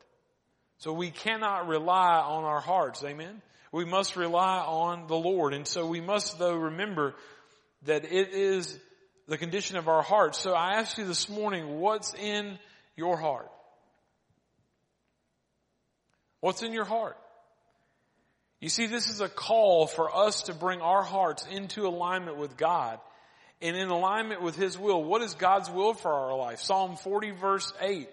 So 0.79 0.93
we 0.93 1.11
cannot 1.11 1.67
rely 1.67 2.15
on 2.21 2.45
our 2.45 2.61
hearts, 2.61 3.03
amen? 3.03 3.43
We 3.73 3.85
must 3.85 4.15
rely 4.15 4.61
on 4.61 5.09
the 5.09 5.17
Lord. 5.17 5.53
And 5.53 5.67
so 5.67 5.85
we 5.85 6.01
must 6.01 6.39
though 6.39 6.55
remember 6.55 7.17
that 7.87 8.05
it 8.05 8.33
is 8.35 8.79
the 9.27 9.37
condition 9.37 9.77
of 9.77 9.89
our 9.89 10.03
hearts. 10.03 10.39
So 10.39 10.53
I 10.53 10.75
ask 10.75 10.97
you 10.97 11.07
this 11.07 11.29
morning, 11.29 11.81
what's 11.81 12.15
in 12.15 12.57
your 12.95 13.17
heart? 13.17 13.51
What's 16.39 16.63
in 16.63 16.73
your 16.73 16.85
heart? 16.85 17.19
You 18.65 18.71
see, 18.71 18.87
this 18.87 19.11
is 19.11 19.21
a 19.21 19.29
call 19.29 19.87
for 19.87 20.11
us 20.11 20.45
to 20.45 20.55
bring 20.55 20.81
our 20.81 21.03
hearts 21.03 21.47
into 21.51 21.87
alignment 21.87 22.39
with 22.39 22.57
God 22.57 22.99
and 23.61 23.77
in 23.77 23.89
alignment 23.91 24.41
with 24.41 24.57
His 24.57 24.79
will. 24.79 25.05
What 25.05 25.21
is 25.21 25.35
God's 25.35 25.71
will 25.71 25.93
for 25.93 26.11
our 26.11 26.35
life? 26.35 26.63
Psalm 26.63 26.97
40 26.97 27.33
verse 27.33 27.71
8. 27.79 28.09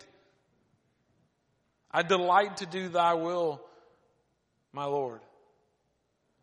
I 1.89 2.01
delight 2.03 2.57
to 2.57 2.65
do 2.65 2.89
thy 2.89 3.13
will, 3.13 3.61
my 4.73 4.83
Lord. 4.83 5.21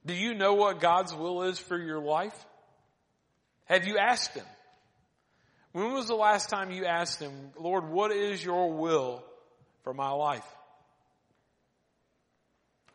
Do 0.07 0.15
you 0.15 0.33
know 0.33 0.55
what 0.55 0.81
God's 0.81 1.15
will 1.15 1.43
is 1.43 1.59
for 1.59 1.77
your 1.77 2.01
life? 2.01 2.47
Have 3.67 3.87
you 3.87 3.99
asked 3.99 4.33
Him? 4.33 4.47
When 5.73 5.93
was 5.93 6.07
the 6.07 6.15
last 6.15 6.49
time 6.49 6.71
you 6.71 6.87
asked 6.87 7.21
Him, 7.21 7.51
Lord, 7.61 7.87
what 7.87 8.11
is 8.11 8.43
your 8.43 8.73
will 8.73 9.23
for 9.85 9.93
my 9.93 10.13
life? 10.13 10.49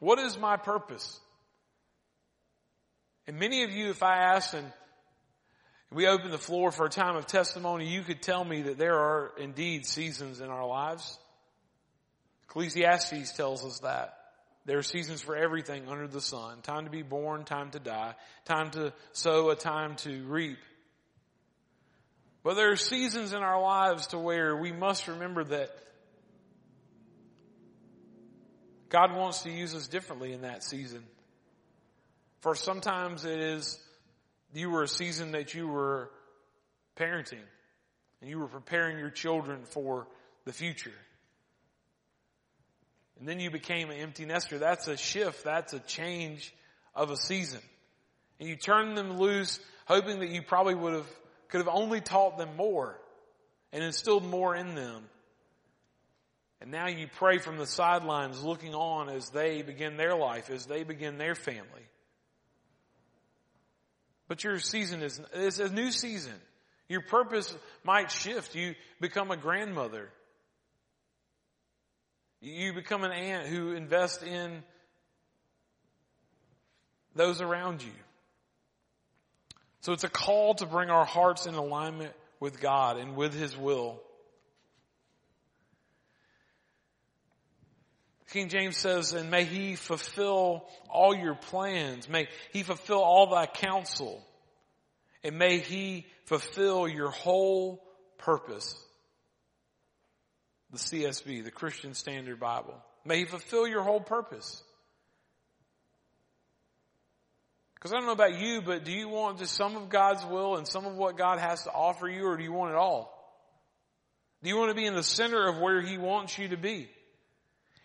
What 0.03 0.19
is 0.19 0.37
my 0.37 0.57
purpose? 0.57 1.17
And 3.25 3.39
many 3.39 3.63
of 3.63 3.71
you, 3.71 3.89
if 3.89 4.03
I 4.03 4.17
ask, 4.17 4.53
and 4.53 4.69
we 5.93 6.07
open 6.07 6.29
the 6.29 6.37
floor 6.37 6.73
for 6.73 6.87
a 6.87 6.89
time 6.89 7.15
of 7.15 7.25
testimony, 7.25 7.87
you 7.87 8.01
could 8.01 8.21
tell 8.21 8.43
me 8.43 8.63
that 8.63 8.77
there 8.77 8.97
are 8.97 9.31
indeed 9.37 9.85
seasons 9.85 10.41
in 10.41 10.49
our 10.49 10.67
lives. 10.67 11.17
Ecclesiastes 12.49 13.31
tells 13.37 13.63
us 13.63 13.79
that. 13.79 14.17
There 14.65 14.77
are 14.77 14.83
seasons 14.83 15.21
for 15.21 15.37
everything 15.37 15.87
under 15.87 16.09
the 16.09 16.19
sun. 16.19 16.59
Time 16.63 16.83
to 16.83 16.91
be 16.91 17.01
born, 17.01 17.45
time 17.45 17.71
to 17.71 17.79
die, 17.79 18.15
time 18.43 18.71
to 18.71 18.91
sow, 19.13 19.51
a 19.51 19.55
time 19.55 19.95
to 19.97 20.25
reap. 20.25 20.59
But 22.43 22.55
there 22.55 22.73
are 22.73 22.75
seasons 22.75 23.31
in 23.31 23.41
our 23.41 23.61
lives 23.61 24.07
to 24.07 24.19
where 24.19 24.53
we 24.57 24.73
must 24.73 25.07
remember 25.07 25.45
that 25.45 25.69
God 28.93 29.15
wants 29.15 29.41
to 29.41 29.49
use 29.49 29.73
us 29.73 29.87
differently 29.87 30.33
in 30.33 30.41
that 30.41 30.63
season. 30.63 31.03
For 32.41 32.53
sometimes 32.53 33.25
it 33.25 33.39
is 33.39 33.79
you 34.53 34.69
were 34.69 34.83
a 34.83 34.87
season 34.87 35.31
that 35.31 35.55
you 35.55 35.67
were 35.67 36.11
parenting 36.95 37.41
and 38.21 38.29
you 38.29 38.37
were 38.37 38.47
preparing 38.47 38.99
your 38.99 39.09
children 39.09 39.63
for 39.63 40.05
the 40.45 40.53
future. 40.53 40.93
And 43.19 43.27
then 43.27 43.39
you 43.39 43.49
became 43.49 43.89
an 43.89 43.97
empty 43.97 44.25
nester. 44.25 44.59
That's 44.59 44.87
a 44.87 44.95
shift. 44.95 45.43
That's 45.43 45.73
a 45.73 45.79
change 45.79 46.53
of 46.93 47.09
a 47.09 47.17
season. 47.17 47.61
And 48.39 48.47
you 48.47 48.55
turn 48.55 48.93
them 48.93 49.17
loose 49.17 49.59
hoping 49.85 50.19
that 50.19 50.29
you 50.29 50.43
probably 50.43 50.75
would 50.75 50.93
have, 50.93 51.09
could 51.49 51.59
have 51.61 51.69
only 51.69 51.99
taught 51.99 52.37
them 52.37 52.55
more 52.55 52.99
and 53.71 53.83
instilled 53.83 54.23
more 54.23 54.55
in 54.55 54.75
them. 54.75 55.03
And 56.63 56.71
now 56.71 56.87
you 56.87 57.07
pray 57.17 57.39
from 57.39 57.57
the 57.57 57.65
sidelines 57.65 58.41
looking 58.41 58.73
on 58.73 59.09
as 59.09 59.29
they 59.31 59.63
begin 59.63 59.97
their 59.97 60.15
life, 60.15 60.49
as 60.49 60.65
they 60.65 60.83
begin 60.83 61.17
their 61.17 61.35
family. 61.35 61.83
But 64.29 64.45
your 64.45 64.57
season 64.59 65.01
is, 65.01 65.19
is 65.33 65.59
a 65.59 65.67
new 65.67 65.91
season. 65.91 66.35
Your 66.87 67.01
purpose 67.01 67.53
might 67.83 68.09
shift. 68.11 68.55
You 68.55 68.75
become 69.01 69.29
a 69.29 69.35
grandmother. 69.35 70.09
You 72.39 72.71
become 72.71 73.03
an 73.03 73.11
aunt 73.11 73.47
who 73.47 73.73
invests 73.73 74.23
in 74.23 74.63
those 77.13 77.41
around 77.41 77.83
you. 77.83 77.91
So 79.81 79.91
it's 79.91 80.05
a 80.05 80.09
call 80.09 80.53
to 80.55 80.65
bring 80.65 80.89
our 80.89 81.05
hearts 81.05 81.45
in 81.45 81.55
alignment 81.55 82.13
with 82.39 82.61
God 82.61 82.95
and 82.95 83.17
with 83.17 83.33
His 83.33 83.57
will. 83.57 83.99
King 88.33 88.49
James 88.49 88.77
says, 88.77 89.13
and 89.13 89.29
may 89.29 89.43
He 89.43 89.75
fulfill 89.75 90.65
all 90.89 91.15
your 91.15 91.35
plans. 91.35 92.09
May 92.09 92.27
He 92.51 92.63
fulfill 92.63 92.97
all 92.97 93.27
thy 93.27 93.45
counsel. 93.45 94.25
And 95.23 95.37
may 95.37 95.59
He 95.59 96.07
fulfill 96.25 96.87
your 96.87 97.11
whole 97.11 97.83
purpose 98.17 98.75
the 100.71 100.79
CSB, 100.79 101.43
the 101.43 101.51
Christian 101.51 101.93
Standard 101.93 102.39
Bible. 102.39 102.73
May 103.05 103.19
He 103.19 103.25
fulfill 103.25 103.67
your 103.67 103.83
whole 103.83 103.99
purpose. 103.99 104.63
Because 107.75 107.93
I 107.93 107.97
don't 107.97 108.07
know 108.07 108.13
about 108.13 108.39
you, 108.39 108.63
but 108.63 108.83
do 108.83 108.91
you 108.91 109.09
want 109.09 109.37
just 109.37 109.53
some 109.53 109.75
of 109.75 109.89
God's 109.89 110.25
will 110.25 110.55
and 110.55 110.67
some 110.67 110.87
of 110.87 110.95
what 110.95 111.19
God 111.19 111.37
has 111.37 111.61
to 111.65 111.71
offer 111.71 112.07
you, 112.07 112.25
or 112.25 112.35
do 112.35 112.43
you 112.43 112.51
want 112.51 112.71
it 112.71 112.77
all? 112.77 113.13
Do 114.41 114.49
you 114.49 114.57
want 114.57 114.71
to 114.71 114.75
be 114.75 114.87
in 114.87 114.95
the 114.95 115.03
center 115.03 115.47
of 115.47 115.59
where 115.59 115.83
He 115.83 115.99
wants 115.99 116.35
you 116.39 116.47
to 116.47 116.57
be? 116.57 116.89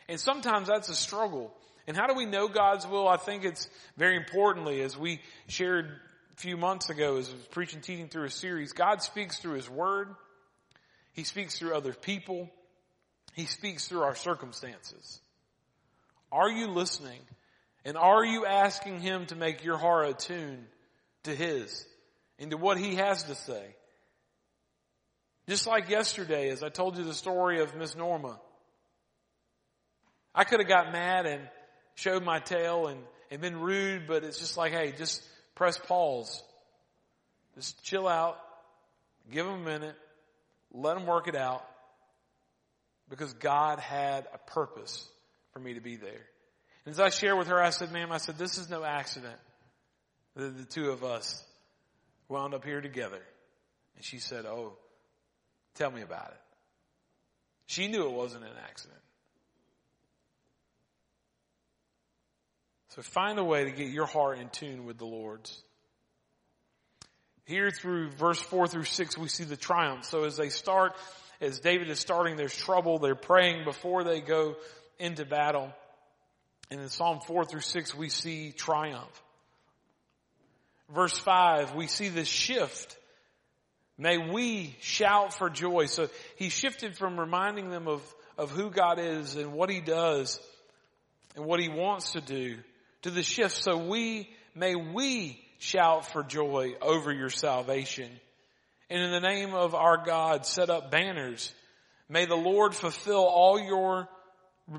And 0.09 0.19
sometimes 0.19 0.69
that's 0.69 0.89
a 0.89 0.95
struggle. 0.95 1.53
And 1.87 1.97
how 1.97 2.07
do 2.07 2.15
we 2.15 2.27
know 2.27 2.49
God's 2.49 2.87
will? 2.87 3.09
I 3.09 3.17
think 3.17 3.45
it's 3.45 3.69
very 3.97 4.17
importantly, 4.17 4.83
as 4.83 4.97
we 4.97 5.21
shared 5.47 5.87
a 5.87 6.41
few 6.41 6.57
months 6.57 6.91
ago 6.91 7.17
as 7.17 7.33
was 7.33 7.47
preaching, 7.47 7.81
teaching 7.81 8.09
through 8.09 8.25
a 8.25 8.31
series, 8.31 8.73
God 8.73 9.03
speaks 9.03 9.39
through 9.39 9.55
His 9.55 9.69
Word. 9.69 10.15
He 11.13 11.25
speaks 11.25 11.59
through 11.59 11.75
other 11.75 11.93
people. 11.93 12.51
He 13.35 13.47
speaks 13.47 13.89
through 13.89 14.03
our 14.03 14.15
circumstances. 14.15 15.21
Are 16.31 16.51
you 16.51 16.69
listening? 16.69 17.21
And 17.85 17.97
are 17.97 18.25
you 18.25 18.47
asking 18.47 19.01
Him 19.01 19.27
to 19.27 19.37
make 19.37 19.65
your 19.65 19.79
heart 19.79 20.09
attuned 20.09 20.67
to 21.25 21.35
His 21.35 21.87
and 22.39 22.51
to 22.51 22.57
what 22.57 22.79
He 22.79 22.97
has 22.97 23.25
to 23.25 23.35
say? 23.35 23.65
Just 25.49 25.67
like 25.67 25.89
yesterday, 25.89 26.51
as 26.51 26.63
I 26.63 26.69
told 26.69 26.99
you 26.99 27.05
the 27.05 27.15
story 27.15 27.63
of 27.63 27.75
Miss 27.75 27.97
Norma. 27.97 28.39
I 30.39 30.45
could 30.45 30.61
have 30.61 30.69
got 30.69 30.93
mad 30.93 31.27
and 31.27 31.43
showed 31.97 32.23
my 32.23 32.39
tail 32.39 32.87
and, 32.87 33.01
and 33.29 33.41
been 33.41 33.59
rude, 33.59 34.07
but 34.07 34.23
it's 34.23 34.39
just 34.39 34.57
like, 34.57 34.71
hey, 34.71 34.95
just 34.97 35.21
press 35.57 35.77
pause. 35.77 36.45
Just 37.57 37.83
chill 37.83 38.07
out. 38.07 38.39
Give 39.33 39.45
them 39.45 39.57
a 39.57 39.65
minute. 39.65 39.97
Let 40.73 40.95
them 40.95 41.07
work 41.07 41.27
it 41.27 41.35
out 41.35 41.65
because 43.11 43.33
God 43.33 43.81
had 43.81 44.29
a 44.33 44.39
purpose 44.39 45.09
for 45.53 45.59
me 45.59 45.75
to 45.75 45.81
be 45.81 45.97
there. 45.97 46.27
And 46.85 46.93
as 46.93 47.01
I 47.01 47.09
shared 47.09 47.37
with 47.37 47.49
her, 47.49 47.61
I 47.61 47.71
said, 47.71 47.91
ma'am, 47.91 48.13
I 48.13 48.19
said, 48.19 48.39
this 48.39 48.59
is 48.59 48.71
no 48.71 48.85
accident 48.85 49.41
that 50.37 50.57
the 50.57 50.67
two 50.67 50.91
of 50.91 51.03
us 51.03 51.43
wound 52.29 52.55
up 52.55 52.65
here 52.65 52.81
together. 52.81 53.23
And 53.97 54.05
she 54.05 54.21
said, 54.21 54.47
oh, 54.47 54.75
tell 55.75 55.91
me 55.91 56.03
about 56.03 56.29
it. 56.29 56.41
She 57.67 57.89
knew 57.89 58.05
it 58.05 58.13
wasn't 58.13 58.45
an 58.45 58.57
accident. 58.69 59.01
So 62.99 63.03
find 63.03 63.39
a 63.39 63.45
way 63.45 63.63
to 63.63 63.71
get 63.71 63.91
your 63.91 64.07
heart 64.07 64.41
in 64.41 64.49
tune 64.49 64.85
with 64.85 64.99
the 64.99 65.05
Lord's. 65.05 65.63
Here 67.45 67.71
through 67.71 68.11
verse 68.11 68.41
4 68.41 68.67
through 68.67 68.87
6, 68.87 69.17
we 69.17 69.29
see 69.29 69.45
the 69.45 69.57
triumph. 69.57 70.05
So 70.05 70.25
as 70.25 70.37
they 70.37 70.49
start 70.49 70.97
as 71.41 71.61
David 71.61 71.91
is 71.91 72.01
starting, 72.01 72.35
there's 72.35 72.57
trouble. 72.57 72.99
They're 72.99 73.15
praying 73.15 73.63
before 73.63 74.03
they 74.03 74.21
go 74.21 74.57
into 74.99 75.25
battle. 75.25 75.73
And 76.73 76.81
in 76.81 76.89
Psalm 76.89 77.21
4 77.25 77.45
through 77.45 77.61
6, 77.61 77.95
we 77.95 78.09
see 78.09 78.51
triumph. 78.51 79.23
Verse 80.93 81.17
5, 81.17 81.77
we 81.77 81.87
see 81.87 82.09
this 82.09 82.27
shift. 82.27 82.97
May 83.97 84.19
we 84.19 84.75
shout 84.81 85.35
for 85.35 85.49
joy. 85.49 85.87
So 85.87 86.09
he 86.35 86.49
shifted 86.49 86.97
from 86.97 87.21
reminding 87.21 87.71
them 87.71 87.87
of, 87.87 88.03
of 88.37 88.51
who 88.51 88.71
God 88.71 88.99
is 88.99 89.37
and 89.37 89.53
what 89.53 89.71
he 89.71 89.81
does 89.81 90.41
and 91.37 91.45
what 91.45 91.61
he 91.61 91.69
wants 91.69 92.15
to 92.15 92.21
do 92.21 92.57
to 93.03 93.11
the 93.11 93.23
shift. 93.23 93.63
So 93.63 93.77
we, 93.77 94.31
may 94.55 94.75
we 94.75 95.41
shout 95.59 96.07
for 96.07 96.23
joy 96.23 96.75
over 96.81 97.13
your 97.13 97.31
salvation 97.31 98.11
and 98.91 99.03
in 99.03 99.11
the 99.11 99.21
name 99.21 99.55
of 99.55 99.75
our 99.75 100.03
God 100.05 100.47
set 100.47 100.71
up 100.71 100.91
banners. 100.91 101.53
May 102.09 102.25
the 102.25 102.37
Lord 102.37 102.75
fulfill 102.75 103.25
all 103.25 103.61
your 103.61 104.09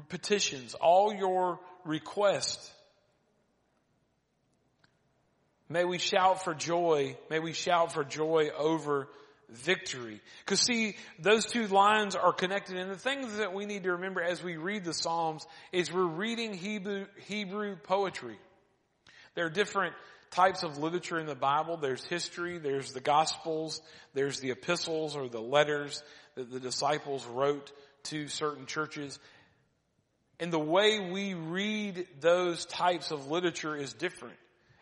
petitions, 0.10 0.74
all 0.74 1.14
your 1.14 1.60
requests. 1.86 2.72
May 5.68 5.86
we 5.86 6.00
shout 6.00 6.44
for 6.44 6.56
joy. 6.56 7.16
May 7.30 7.38
we 7.40 7.54
shout 7.54 7.94
for 7.94 8.04
joy 8.04 8.50
over 8.58 9.08
victory. 9.52 10.22
Cause 10.46 10.62
see, 10.62 10.96
those 11.20 11.46
two 11.46 11.68
lines 11.68 12.16
are 12.16 12.34
connected 12.34 12.78
and 12.78 12.92
the 12.92 12.98
things 12.98 13.38
that 13.38 13.54
we 13.54 13.66
need 13.66 13.84
to 13.84 13.94
remember 13.94 14.22
as 14.22 14.44
we 14.44 14.58
read 14.58 14.84
the 14.84 14.94
Psalms 14.94 15.46
is 15.72 15.92
we're 15.92 16.04
reading 16.04 16.54
Hebrew, 16.54 17.06
Hebrew 17.26 17.76
poetry. 17.76 18.38
There 19.36 19.46
are 19.46 19.50
different 19.50 19.96
types 20.32 20.64
of 20.64 20.78
literature 20.78 21.20
in 21.20 21.26
the 21.26 21.36
Bible. 21.36 21.78
There's 21.78 22.04
history, 22.04 22.58
there's 22.58 22.94
the 22.94 23.00
Gospels, 23.00 23.82
there's 24.14 24.40
the 24.40 24.52
epistles 24.52 25.16
or 25.16 25.28
the 25.28 25.42
letters 25.42 26.04
that 26.36 26.52
the 26.52 26.60
disciples 26.60 27.26
wrote 27.26 27.72
to 28.04 28.28
certain 28.28 28.66
churches. 28.66 29.20
And 30.40 30.54
the 30.54 30.60
way 30.60 31.00
we 31.00 31.34
read 31.34 32.08
those 32.22 32.66
types 32.66 33.12
of 33.12 33.30
literature 33.30 33.76
is 33.76 33.94
different. 33.94 34.38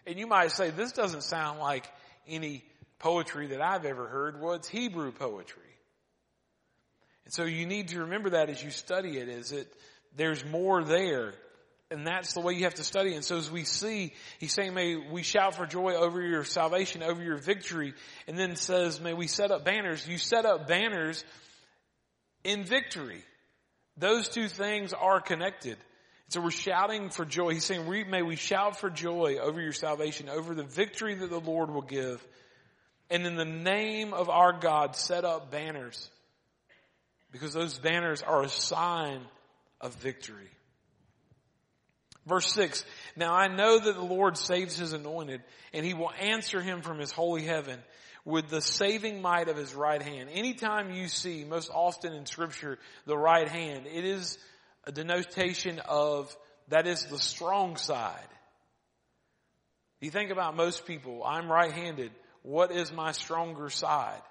And 0.06 0.19
you 0.19 0.27
might 0.27 0.51
say, 0.51 0.69
this 0.69 0.91
doesn't 0.91 1.23
sound 1.23 1.60
like 1.60 1.88
any 2.27 2.63
poetry 2.99 3.47
that 3.47 3.62
I've 3.62 3.86
ever 3.86 4.07
heard. 4.07 4.39
was 4.39 4.67
Hebrew 4.67 5.12
poetry. 5.12 5.62
And 7.25 7.33
so 7.33 7.43
you 7.43 7.65
need 7.65 7.89
to 7.89 8.01
remember 8.01 8.31
that 8.31 8.49
as 8.49 8.63
you 8.63 8.71
study 8.71 9.17
it, 9.17 9.27
is 9.29 9.49
that 9.49 9.67
there's 10.15 10.45
more 10.45 10.83
there 10.83 11.33
and 11.89 12.05
that's 12.05 12.33
the 12.33 12.41
way 12.41 12.53
you 12.53 12.65
have 12.65 12.75
to 12.75 12.83
study. 12.83 13.13
And 13.13 13.23
so 13.23 13.38
as 13.38 13.49
we 13.49 13.63
see, 13.63 14.13
he's 14.39 14.51
saying, 14.51 14.73
may 14.73 14.97
we 14.97 15.23
shout 15.23 15.55
for 15.55 15.65
joy 15.65 15.93
over 15.93 16.21
your 16.21 16.43
salvation, 16.43 17.01
over 17.01 17.23
your 17.23 17.38
victory. 17.38 17.93
And 18.27 18.38
then 18.38 18.57
says, 18.57 18.99
may 18.99 19.13
we 19.13 19.27
set 19.27 19.51
up 19.51 19.63
banners. 19.63 20.05
You 20.05 20.17
set 20.17 20.45
up 20.45 20.67
banners 20.67 21.23
in 22.43 22.65
victory. 22.65 23.23
Those 23.95 24.27
two 24.27 24.49
things 24.49 24.91
are 24.91 25.21
connected. 25.21 25.77
So 26.27 26.41
we're 26.41 26.51
shouting 26.51 27.10
for 27.10 27.23
joy. 27.23 27.53
He's 27.53 27.63
saying, 27.63 27.89
may 28.10 28.21
we 28.21 28.36
shout 28.36 28.77
for 28.77 28.89
joy 28.89 29.38
over 29.41 29.62
your 29.62 29.71
salvation, 29.71 30.27
over 30.27 30.53
the 30.53 30.63
victory 30.63 31.15
that 31.15 31.29
the 31.29 31.39
Lord 31.39 31.71
will 31.71 31.81
give. 31.81 32.25
And 33.10 33.26
in 33.26 33.36
the 33.36 33.46
name 33.46 34.13
of 34.13 34.30
our 34.30 34.54
God, 34.54 34.96
set 34.96 35.24
up 35.24 35.52
banners. 35.52 36.10
Because 37.32 37.54
those 37.54 37.78
banners 37.78 38.22
are 38.22 38.43
a 38.43 38.50
sign 38.50 39.22
of 39.80 39.96
victory. 39.96 40.50
Verse 42.26 42.52
6, 42.54 42.84
Now 43.15 43.34
I 43.34 43.48
know 43.48 43.80
that 43.80 43.96
the 43.96 44.02
Lord 44.02 44.38
saves 44.38 44.78
his 44.78 44.91
anointed, 44.91 45.41
and 45.74 45.86
he 45.86 45.93
will 45.93 46.12
answer 46.20 46.62
him 46.62 46.82
from 46.82 47.00
his 47.00 47.12
holy 47.12 47.43
heaven 47.43 47.80
with 48.26 48.50
the 48.50 48.62
saving 48.62 49.22
might 49.22 49.48
of 49.48 49.56
his 49.56 49.74
right 49.74 50.02
hand. 50.02 50.30
Anytime 50.34 50.91
you 50.91 51.08
see, 51.08 51.46
most 51.46 51.72
often 51.74 52.12
in 52.12 52.26
scripture, 52.26 52.78
the 53.06 53.17
right 53.17 53.48
hand, 53.48 53.88
it 53.88 54.04
is 54.04 54.38
a 54.84 54.91
denotation 54.91 55.80
of, 55.88 56.36
that 56.67 56.88
is 56.88 57.06
the 57.06 57.20
strong 57.20 57.78
side. 57.78 58.28
You 60.02 60.12
think 60.12 60.32
about 60.32 60.58
most 60.58 60.86
people, 60.86 61.24
I'm 61.24 61.50
right-handed. 61.50 62.12
What 62.47 62.71
is 62.71 62.93
my 62.93 63.12
stronger 63.12 63.69
side? 63.69 64.21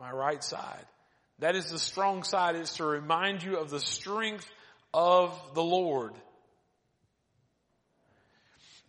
My 0.00 0.10
right 0.10 0.42
side. 0.42 0.84
That 1.38 1.54
is 1.54 1.70
the 1.70 1.78
strong 1.78 2.24
side 2.24 2.56
is 2.56 2.72
to 2.74 2.84
remind 2.84 3.44
you 3.44 3.58
of 3.58 3.70
the 3.70 3.78
strength 3.78 4.50
of 4.92 5.40
the 5.54 5.62
Lord. 5.62 6.14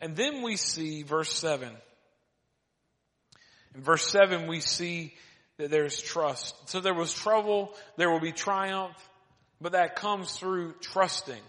And 0.02 0.16
then 0.16 0.42
we 0.42 0.56
see 0.56 1.04
verse 1.04 1.32
7. 1.32 1.70
In 3.76 3.82
verse 3.84 4.08
7 4.08 4.48
we 4.48 4.62
see 4.62 5.14
that 5.58 5.70
there's 5.70 6.02
trust. 6.02 6.70
So 6.70 6.80
there 6.80 6.96
was 6.96 7.14
trouble, 7.14 7.72
there 7.98 8.10
will 8.10 8.20
be 8.20 8.32
triumph, 8.32 8.98
but 9.62 9.74
that 9.74 9.96
comes 9.96 10.32
through 10.32 10.74
trusting. 10.82 11.44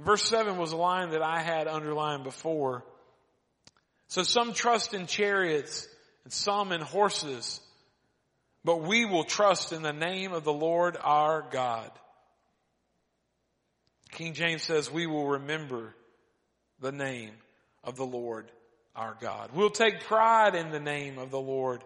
Verse 0.00 0.28
7 0.28 0.58
was 0.58 0.72
a 0.72 0.76
line 0.76 1.12
that 1.12 1.22
I 1.22 1.40
had 1.40 1.66
underlined 1.66 2.24
before. 2.24 2.84
So 4.08 4.22
some 4.22 4.52
trust 4.52 4.94
in 4.94 5.06
chariots 5.06 5.88
and 6.24 6.32
some 6.32 6.72
in 6.72 6.80
horses, 6.80 7.60
but 8.64 8.82
we 8.82 9.04
will 9.04 9.24
trust 9.24 9.72
in 9.72 9.82
the 9.82 9.92
name 9.92 10.32
of 10.32 10.44
the 10.44 10.52
Lord 10.52 10.96
our 11.00 11.44
God. 11.50 11.90
King 14.12 14.34
James 14.34 14.62
says 14.62 14.90
we 14.90 15.06
will 15.06 15.26
remember 15.26 15.94
the 16.80 16.92
name 16.92 17.32
of 17.82 17.96
the 17.96 18.06
Lord 18.06 18.50
our 18.94 19.16
God. 19.20 19.50
We'll 19.52 19.70
take 19.70 20.04
pride 20.04 20.54
in 20.54 20.70
the 20.70 20.80
name 20.80 21.18
of 21.18 21.30
the 21.30 21.40
Lord 21.40 21.82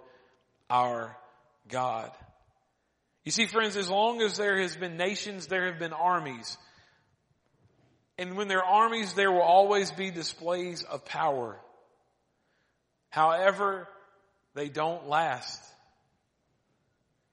our 0.69 1.17
God. 1.69 2.11
You 3.25 3.33
see 3.33 3.47
friends, 3.47 3.77
as 3.77 3.91
long 3.91 4.23
as 4.23 4.37
there 4.37 4.61
has 4.61 4.77
been 4.77 4.97
nations, 4.97 5.47
there 5.47 5.67
have 5.71 5.79
been 5.79 5.93
armies. 5.93 6.57
And 8.19 8.37
when 8.37 8.49
there 8.49 8.65
are 8.65 8.83
armies, 8.83 9.15
there 9.15 9.31
will 9.31 9.43
always 9.43 9.91
be 9.91 10.11
displays 10.11 10.83
of 10.83 11.05
power. 11.05 11.59
However, 13.19 13.89
they 14.55 14.69
don't 14.69 15.09
last. 15.09 15.61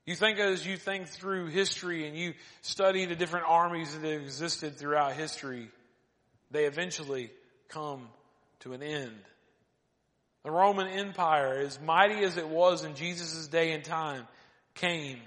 You 0.08 0.16
think 0.16 0.40
as 0.40 0.66
you 0.66 0.78
think 0.78 1.10
through 1.10 1.50
history 1.50 2.08
and 2.08 2.18
you 2.18 2.34
study 2.64 3.06
the 3.06 3.16
different 3.16 3.46
armies 3.48 3.94
that 3.94 4.04
have 4.04 4.22
existed 4.24 4.78
throughout 4.78 5.14
history, 5.14 5.70
they 6.50 6.66
eventually 6.66 7.30
come 7.70 8.08
to 8.62 8.74
an 8.74 8.82
end. 8.82 9.16
The 10.44 10.50
Roman 10.50 10.88
Empire, 10.88 11.60
as 11.60 11.80
mighty 11.80 12.24
as 12.24 12.38
it 12.38 12.50
was 12.50 12.84
in 12.84 12.96
Jesus' 12.96 13.46
day 13.46 13.72
and 13.72 13.84
time, 13.84 14.28
came 14.74 15.20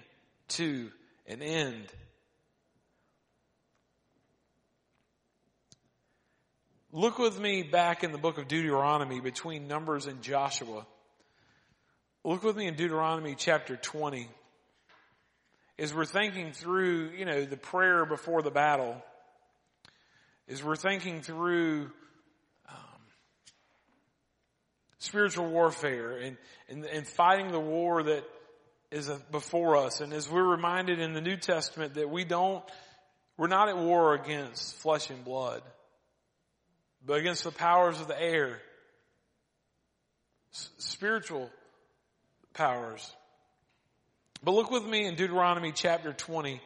to 0.49 0.90
an 1.29 1.40
end. 1.40 1.87
Look 6.92 7.18
with 7.18 7.38
me 7.38 7.62
back 7.62 8.03
in 8.03 8.12
the 8.12 8.18
book 8.18 8.38
of 8.38 8.48
Deuteronomy 8.48 9.20
between 9.20 9.68
Numbers 9.68 10.07
and 10.07 10.22
Joshua. 10.22 10.87
Look 12.24 12.42
with 12.42 12.57
me 12.57 12.66
in 12.66 12.77
Deuteronomy 12.77 13.35
chapter 13.37 13.77
20. 13.77 14.27
As 15.79 15.92
we're 15.92 16.07
thinking 16.07 16.53
through, 16.53 17.11
you 17.11 17.27
know, 17.27 17.44
the 17.44 17.59
prayer 17.59 18.07
before 18.07 18.40
the 18.40 18.51
battle, 18.51 18.96
as 20.48 20.64
we're 20.64 20.77
thinking 20.77 21.20
through 21.20 21.90
um, 22.70 23.03
spiritual 24.98 25.51
warfare 25.51 26.16
and, 26.16 26.38
and, 26.70 26.87
and 26.87 27.07
fighting 27.07 27.53
the 27.53 27.61
war 27.61 28.03
that 28.03 28.24
is 28.90 29.11
before 29.31 29.77
us. 29.77 30.01
And 30.01 30.14
as 30.14 30.27
we're 30.31 30.42
reminded 30.42 31.01
in 31.01 31.12
the 31.12 31.20
New 31.20 31.37
Testament 31.37 31.94
that 31.94 32.09
we 32.09 32.24
don't, 32.24 32.64
we're 33.37 33.46
not 33.46 33.68
at 33.68 33.77
war 33.77 34.14
against 34.14 34.77
flesh 34.77 35.11
and 35.11 35.22
blood, 35.22 35.62
but 37.09 37.21
against 37.21 37.42
the 37.42 37.51
powers 37.51 37.99
of 38.03 38.07
the 38.07 38.23
air, 38.23 38.61
spiritual 40.53 41.49
powers. 42.53 43.11
But 44.44 44.53
look 44.53 44.71
with 44.71 44.85
me 44.85 45.07
in 45.07 45.14
Deuteronomy 45.14 45.73
chapter 45.73 46.12
20, 46.12 46.61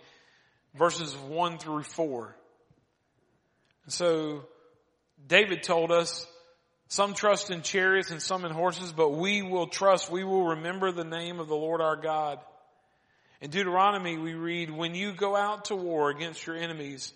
verses 0.75 1.15
1 1.17 1.59
through 1.59 1.85
4. 1.85 2.37
And 3.85 3.93
so, 3.93 4.43
David 5.25 5.63
told 5.63 5.93
us 5.93 6.27
some 6.89 7.15
trust 7.15 7.53
in 7.53 7.63
chariots 7.63 8.11
and 8.11 8.21
some 8.21 8.45
in 8.45 8.51
horses, 8.51 8.93
but 8.93 9.11
we 9.11 9.43
will 9.43 9.69
trust, 9.69 10.11
we 10.11 10.25
will 10.25 10.49
remember 10.49 10.91
the 10.91 11.05
name 11.05 11.39
of 11.39 11.47
the 11.47 11.55
Lord 11.55 11.81
our 11.81 11.97
God. 11.97 12.41
In 13.41 13.51
Deuteronomy 13.51 14.19
we 14.19 14.35
read, 14.35 14.71
when 14.71 14.97
you 14.97 15.13
go 15.13 15.37
out 15.37 15.67
to 15.67 15.77
war 15.77 16.11
against 16.11 16.45
your 16.49 16.57
enemies 16.57 17.13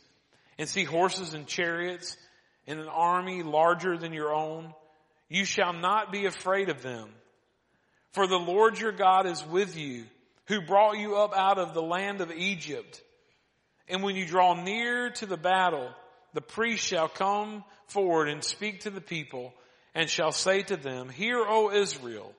and 0.59 0.69
see 0.69 0.85
horses 0.85 1.35
and 1.35 1.49
chariots 1.49 2.17
and 2.66 2.81
an 2.81 2.88
army 2.88 3.42
larger 3.42 3.96
than 3.96 4.12
your 4.12 4.35
own, 4.35 4.74
you 5.29 5.44
shall 5.44 5.72
not 5.72 6.12
be 6.12 6.26
afraid 6.26 6.68
of 6.68 6.83
them. 6.83 7.09
For 8.12 8.26
the 8.26 8.38
Lord 8.38 8.79
your 8.79 8.92
God 8.92 9.26
is 9.26 9.44
with 9.46 9.76
you, 9.76 10.05
who 10.46 10.61
brought 10.61 10.98
you 10.98 11.16
up 11.16 11.37
out 11.37 11.59
of 11.59 11.74
the 11.74 11.83
land 11.83 12.20
of 12.20 12.33
Egypt. 12.33 13.02
And 13.88 14.02
when 14.02 14.16
you 14.16 14.26
draw 14.26 14.55
near 14.55 15.11
to 15.11 15.26
the 15.26 15.37
battle, 15.37 15.90
the 16.33 16.40
priest 16.40 16.85
shall 16.85 17.09
come 17.09 17.64
forward 17.87 18.29
and 18.29 18.42
speak 18.42 18.81
to 18.81 18.90
the 18.90 19.00
people 19.00 19.55
and 19.94 20.09
shall 20.09 20.33
say 20.33 20.62
to 20.62 20.76
them, 20.76 21.09
Hear, 21.09 21.38
O 21.38 21.70
Israel, 21.72 22.33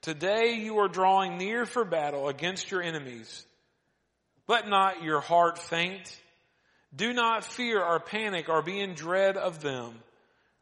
today 0.00 0.54
you 0.54 0.78
are 0.78 0.88
drawing 0.88 1.38
near 1.38 1.66
for 1.66 1.84
battle 1.84 2.28
against 2.28 2.70
your 2.70 2.82
enemies. 2.82 3.44
Let 4.48 4.68
not 4.68 5.02
your 5.02 5.20
heart 5.20 5.58
faint. 5.58 6.16
Do 6.94 7.12
not 7.12 7.44
fear 7.44 7.82
or 7.82 8.00
panic 8.00 8.48
or 8.48 8.62
be 8.62 8.80
in 8.80 8.94
dread 8.94 9.36
of 9.36 9.62
them. 9.62 9.94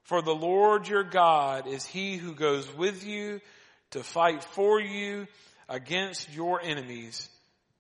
For 0.05 0.23
the 0.23 0.35
Lord 0.35 0.88
your 0.88 1.05
God 1.05 1.66
is 1.66 1.85
he 1.85 2.16
who 2.16 2.35
goes 2.35 2.73
with 2.75 3.05
you 3.05 3.40
to 3.93 4.03
fight 4.03 4.43
for 4.43 4.81
you 4.81 5.27
against 5.69 6.33
your 6.35 6.61
enemies 6.62 7.29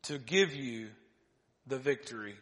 to 0.02 0.18
give 0.18 0.54
you 0.54 0.88
the 1.66 1.78
victory. 1.78 2.34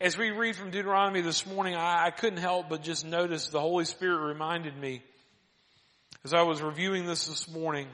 As 0.00 0.16
we 0.18 0.30
read 0.30 0.56
from 0.56 0.70
Deuteronomy 0.70 1.20
this 1.20 1.46
morning, 1.46 1.74
I, 1.74 2.06
I 2.06 2.10
couldn't 2.10 2.38
help 2.38 2.68
but 2.68 2.82
just 2.82 3.04
notice 3.04 3.48
the 3.48 3.60
Holy 3.60 3.84
Spirit 3.84 4.26
reminded 4.26 4.76
me 4.76 5.02
as 6.24 6.34
I 6.34 6.42
was 6.42 6.60
reviewing 6.60 7.06
this 7.06 7.26
this 7.28 7.48
morning, 7.48 7.86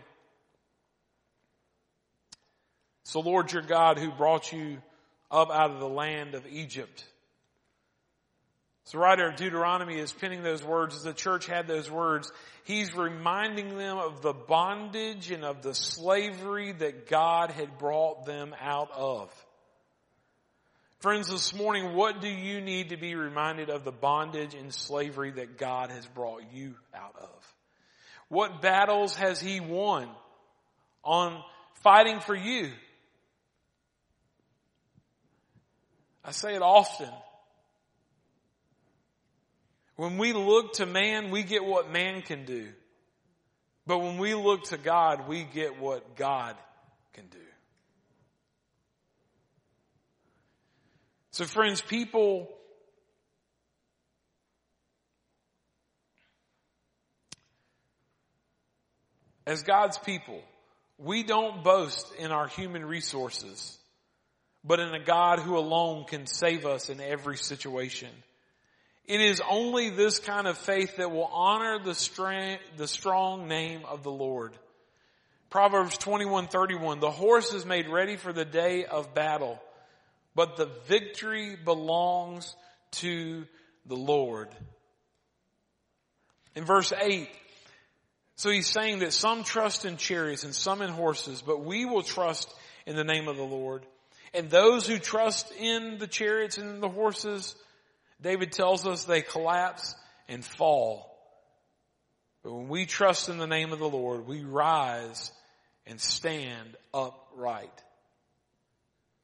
It's 3.03 3.13
the 3.13 3.19
Lord 3.19 3.53
your 3.53 3.61
God 3.61 3.99
who 3.99 4.11
brought 4.11 4.53
you 4.53 4.79
up 5.33 5.51
out 5.51 5.71
of 5.71 5.81
the 5.81 5.89
land 5.89 6.35
of 6.35 6.47
Egypt. 6.47 7.05
So 8.85 8.99
the 8.99 9.03
writer 9.03 9.29
of 9.29 9.37
Deuteronomy 9.37 9.99
is 9.99 10.13
penning 10.13 10.43
those 10.43 10.63
words 10.63 10.95
as 10.95 11.03
the 11.03 11.15
church 11.15 11.47
had 11.47 11.67
those 11.67 11.91
words. 11.91 12.31
He's 12.65 12.95
reminding 12.95 13.77
them 13.77 13.97
of 13.97 14.23
the 14.23 14.33
bondage 14.35 15.31
and 15.31 15.45
of 15.45 15.63
the 15.63 15.75
slavery 15.75 16.73
that 16.73 17.09
God 17.09 17.51
had 17.51 17.79
brought 17.79 18.27
them 18.27 18.55
out 18.61 18.91
of. 18.95 19.31
Friends, 20.99 21.29
this 21.29 21.55
morning, 21.55 21.95
what 21.95 22.21
do 22.21 22.29
you 22.29 22.61
need 22.61 22.91
to 22.91 22.97
be 22.97 23.15
reminded 23.15 23.71
of 23.71 23.83
the 23.83 23.91
bondage 23.91 24.55
and 24.55 24.73
slavery 24.73 25.33
that 25.33 25.59
God 25.59 25.91
has 25.91 26.07
brought 26.07 26.43
you 26.53 26.75
out 26.95 27.17
of? 27.21 27.55
What 28.29 28.63
battles 28.63 29.17
has 29.17 29.41
he 29.41 29.61
won 29.61 30.09
on 31.03 31.43
fighting 31.83 32.21
for 32.21 32.37
you? 32.37 32.71
I 36.25 36.31
say 36.33 36.55
it 36.55 36.63
often. 36.63 37.11
When 39.97 40.19
we 40.19 40.33
look 40.33 40.75
to 40.75 40.87
man, 40.87 41.31
we 41.31 41.43
get 41.43 41.65
what 41.65 41.91
man 41.91 42.23
can 42.23 42.45
do. 42.45 42.69
But 43.87 43.99
when 43.99 44.19
we 44.19 44.35
look 44.35 44.65
to 44.65 44.79
God, 44.79 45.29
we 45.29 45.45
get 45.45 45.79
what 45.81 46.17
God 46.17 46.57
can 47.15 47.27
do. 47.27 47.39
So 51.33 51.45
friends, 51.45 51.81
people 51.81 52.49
As 59.47 59.63
God's 59.63 59.99
people, 59.99 60.41
we 60.99 61.25
don't 61.25 61.65
boast 61.65 62.15
in 62.15 62.31
our 62.31 62.47
human 62.47 62.85
resources, 62.85 63.77
but 64.65 64.81
in 64.81 64.95
a 64.95 65.05
God 65.05 65.41
who 65.41 65.57
alone 65.57 66.05
can 66.05 66.27
save 66.27 66.67
us 66.67 66.89
in 66.89 67.01
every 67.01 67.37
situation. 67.37 68.11
It 69.05 69.21
is 69.21 69.43
only 69.51 69.91
this 69.91 70.19
kind 70.19 70.47
of 70.47 70.57
faith 70.57 70.97
that 70.97 71.11
will 71.11 71.29
honor 71.33 71.81
the, 71.83 71.95
strength, 71.95 72.63
the 72.77 72.87
strong 72.87 73.49
name 73.49 73.83
of 73.85 74.03
the 74.05 74.13
Lord. 74.13 74.53
Proverbs 75.51 75.99
21:31 75.99 77.01
The 77.01 77.11
horse 77.11 77.53
is 77.53 77.67
made 77.67 77.89
ready 77.89 78.17
for 78.17 78.33
the 78.33 78.45
day 78.45 78.85
of 78.85 79.15
battle, 79.15 79.61
but 80.35 80.57
the 80.57 80.71
victory 80.87 81.57
belongs 81.63 82.55
to 82.93 83.45
the 83.85 83.97
Lord. 83.97 84.49
In 86.55 86.65
verse 86.65 86.93
8, 86.93 87.29
So 88.37 88.51
he's 88.51 88.69
saying 88.69 89.01
that 89.01 89.13
some 89.13 89.45
trust 89.45 89.85
in 89.85 89.97
chariots 89.97 90.45
and 90.45 90.55
some 90.55 90.81
in 90.81 90.91
horses, 90.91 91.43
but 91.43 91.65
we 91.65 91.85
will 91.85 92.03
trust 92.03 92.53
in 92.87 92.97
the 92.97 93.05
name 93.05 93.29
of 93.29 93.37
the 93.37 93.43
Lord. 93.43 93.85
And 94.35 94.51
those 94.51 94.87
who 94.87 94.99
trust 94.99 95.53
in 95.59 95.99
the 95.99 96.07
chariots 96.07 96.59
and 96.59 96.83
the 96.83 96.89
horses, 96.89 97.55
David 98.21 98.53
tells 98.53 98.87
us 98.87 99.05
they 99.05 99.23
collapse 99.23 99.95
and 100.29 100.45
fall. 100.45 101.09
But 102.43 102.55
when 102.55 102.69
we 102.69 102.87
trust 102.87 103.29
in 103.29 103.39
the 103.39 103.47
name 103.47 103.73
of 103.73 103.79
the 103.79 103.89
Lord, 103.89 104.27
we 104.27 104.43
rise 104.43 105.31
and 105.87 106.01
stand 106.01 106.77
upright. 106.95 107.83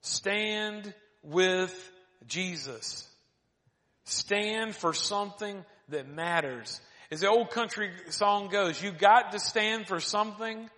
Stand 0.03 0.93
with 1.23 1.91
Jesus. 2.27 3.09
Stand 4.05 4.77
for 4.77 4.93
something 4.93 5.65
that 5.89 6.09
matters. 6.09 6.81
As 7.11 7.21
the 7.21 7.29
old 7.29 7.51
country 7.51 7.91
song 8.11 8.49
goes, 8.49 8.81
you 8.83 8.93
got 8.93 9.33
to 9.33 9.41
stand 9.41 9.87
for 9.89 10.01
something 10.01 10.69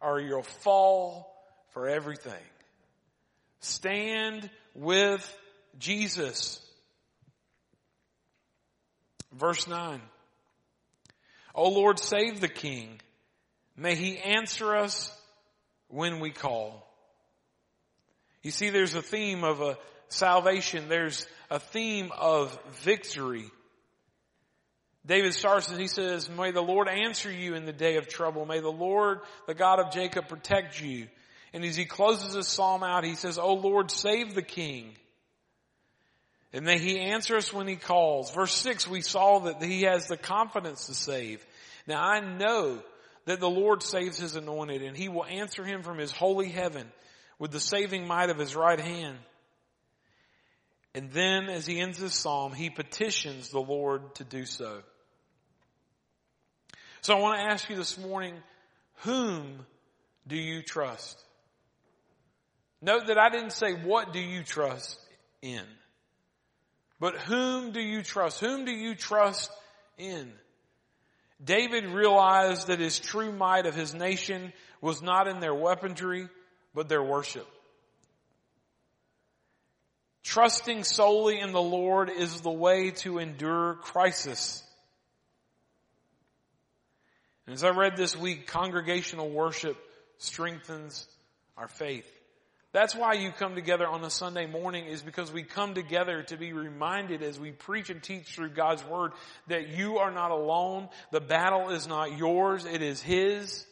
or 0.00 0.20
you'll 0.20 0.42
fall 0.42 1.32
for 1.72 1.88
everything. 1.88 2.32
Stand 3.60 4.48
with 4.74 5.38
Jesus. 5.78 6.60
Verse 9.32 9.66
9. 9.66 10.00
O 11.54 11.68
Lord, 11.68 11.98
save 11.98 12.40
the 12.40 12.48
king. 12.48 13.00
May 13.76 13.94
he 13.94 14.18
answer 14.18 14.76
us 14.76 15.12
when 15.88 16.20
we 16.20 16.30
call. 16.30 16.86
You 18.42 18.50
see, 18.50 18.70
there's 18.70 18.94
a 18.94 19.02
theme 19.02 19.44
of 19.44 19.60
a 19.60 19.76
salvation. 20.08 20.88
There's 20.88 21.26
a 21.50 21.58
theme 21.58 22.10
of 22.16 22.58
victory. 22.82 23.50
David 25.06 25.34
starts 25.34 25.68
and 25.70 25.80
he 25.80 25.88
says, 25.88 26.28
may 26.28 26.50
the 26.50 26.60
Lord 26.60 26.88
answer 26.88 27.30
you 27.30 27.54
in 27.54 27.64
the 27.64 27.72
day 27.72 27.96
of 27.96 28.08
trouble. 28.08 28.44
May 28.44 28.60
the 28.60 28.68
Lord, 28.68 29.20
the 29.46 29.54
God 29.54 29.80
of 29.80 29.92
Jacob, 29.92 30.28
protect 30.28 30.80
you. 30.80 31.08
And 31.52 31.64
as 31.64 31.76
he 31.76 31.84
closes 31.84 32.34
his 32.34 32.48
psalm 32.48 32.82
out, 32.82 33.04
he 33.04 33.14
says, 33.14 33.38
Oh 33.38 33.54
Lord, 33.54 33.90
save 33.90 34.34
the 34.34 34.42
king. 34.42 34.94
And 36.52 36.64
may 36.64 36.78
he 36.78 36.98
answer 36.98 37.36
us 37.36 37.52
when 37.52 37.68
he 37.68 37.76
calls. 37.76 38.32
Verse 38.32 38.54
six, 38.54 38.86
we 38.86 39.02
saw 39.02 39.40
that 39.40 39.62
he 39.62 39.82
has 39.82 40.06
the 40.06 40.16
confidence 40.16 40.86
to 40.86 40.94
save. 40.94 41.44
Now 41.86 42.02
I 42.02 42.20
know 42.20 42.82
that 43.26 43.40
the 43.40 43.50
Lord 43.50 43.82
saves 43.82 44.18
his 44.18 44.36
anointed 44.36 44.82
and 44.82 44.96
he 44.96 45.08
will 45.08 45.24
answer 45.24 45.64
him 45.64 45.82
from 45.82 45.98
his 45.98 46.10
holy 46.10 46.48
heaven 46.48 46.90
with 47.38 47.52
the 47.52 47.60
saving 47.60 48.06
might 48.06 48.30
of 48.30 48.38
his 48.38 48.56
right 48.56 48.80
hand. 48.80 49.18
And 50.94 51.10
then 51.12 51.48
as 51.48 51.66
he 51.66 51.78
ends 51.80 51.98
his 51.98 52.14
psalm, 52.14 52.52
he 52.52 52.68
petitions 52.68 53.50
the 53.50 53.60
Lord 53.60 54.14
to 54.16 54.24
do 54.24 54.44
so. 54.44 54.82
So 57.00 57.16
I 57.16 57.20
want 57.20 57.38
to 57.38 57.44
ask 57.44 57.70
you 57.70 57.76
this 57.76 57.96
morning, 57.96 58.34
whom 59.02 59.64
do 60.26 60.36
you 60.36 60.62
trust? 60.62 61.18
Note 62.82 63.08
that 63.08 63.18
I 63.18 63.28
didn't 63.28 63.52
say 63.52 63.72
what 63.72 64.12
do 64.12 64.20
you 64.20 64.42
trust 64.42 64.98
in, 65.42 65.64
but 66.98 67.16
whom 67.16 67.72
do 67.72 67.80
you 67.80 68.02
trust? 68.02 68.40
Whom 68.40 68.64
do 68.64 68.72
you 68.72 68.94
trust 68.94 69.50
in? 69.98 70.32
David 71.42 71.86
realized 71.86 72.66
that 72.66 72.80
his 72.80 72.98
true 72.98 73.32
might 73.32 73.66
of 73.66 73.74
his 73.74 73.94
nation 73.94 74.52
was 74.80 75.02
not 75.02 75.26
in 75.26 75.40
their 75.40 75.54
weaponry, 75.54 76.28
but 76.74 76.88
their 76.88 77.02
worship. 77.02 77.46
Trusting 80.22 80.84
solely 80.84 81.40
in 81.40 81.52
the 81.52 81.62
Lord 81.62 82.10
is 82.10 82.42
the 82.42 82.50
way 82.50 82.90
to 82.90 83.18
endure 83.18 83.74
crisis. 83.74 84.62
And 87.46 87.54
as 87.54 87.64
I 87.64 87.70
read 87.70 87.96
this 87.96 88.16
week, 88.16 88.46
congregational 88.46 89.30
worship 89.30 89.76
strengthens 90.18 91.06
our 91.56 91.68
faith. 91.68 92.06
That's 92.72 92.94
why 92.94 93.14
you 93.14 93.32
come 93.32 93.56
together 93.56 93.86
on 93.88 94.04
a 94.04 94.10
Sunday 94.10 94.46
morning 94.46 94.86
is 94.86 95.02
because 95.02 95.32
we 95.32 95.42
come 95.42 95.74
together 95.74 96.22
to 96.24 96.36
be 96.36 96.52
reminded 96.52 97.20
as 97.20 97.38
we 97.38 97.50
preach 97.50 97.90
and 97.90 98.00
teach 98.00 98.28
through 98.28 98.50
God's 98.50 98.84
Word 98.84 99.10
that 99.48 99.70
you 99.70 99.98
are 99.98 100.12
not 100.12 100.30
alone. 100.30 100.88
The 101.10 101.20
battle 101.20 101.70
is 101.70 101.88
not 101.88 102.16
yours. 102.16 102.64
It 102.64 102.80
is 102.80 103.02
His. 103.02 103.66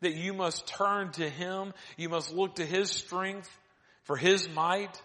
That 0.00 0.14
you 0.14 0.32
must 0.32 0.66
turn 0.66 1.12
to 1.12 1.28
Him. 1.28 1.74
You 1.96 2.08
must 2.08 2.34
look 2.34 2.56
to 2.56 2.66
His 2.66 2.90
strength 2.90 3.48
for 4.02 4.16
His 4.16 4.48
might. 4.48 5.00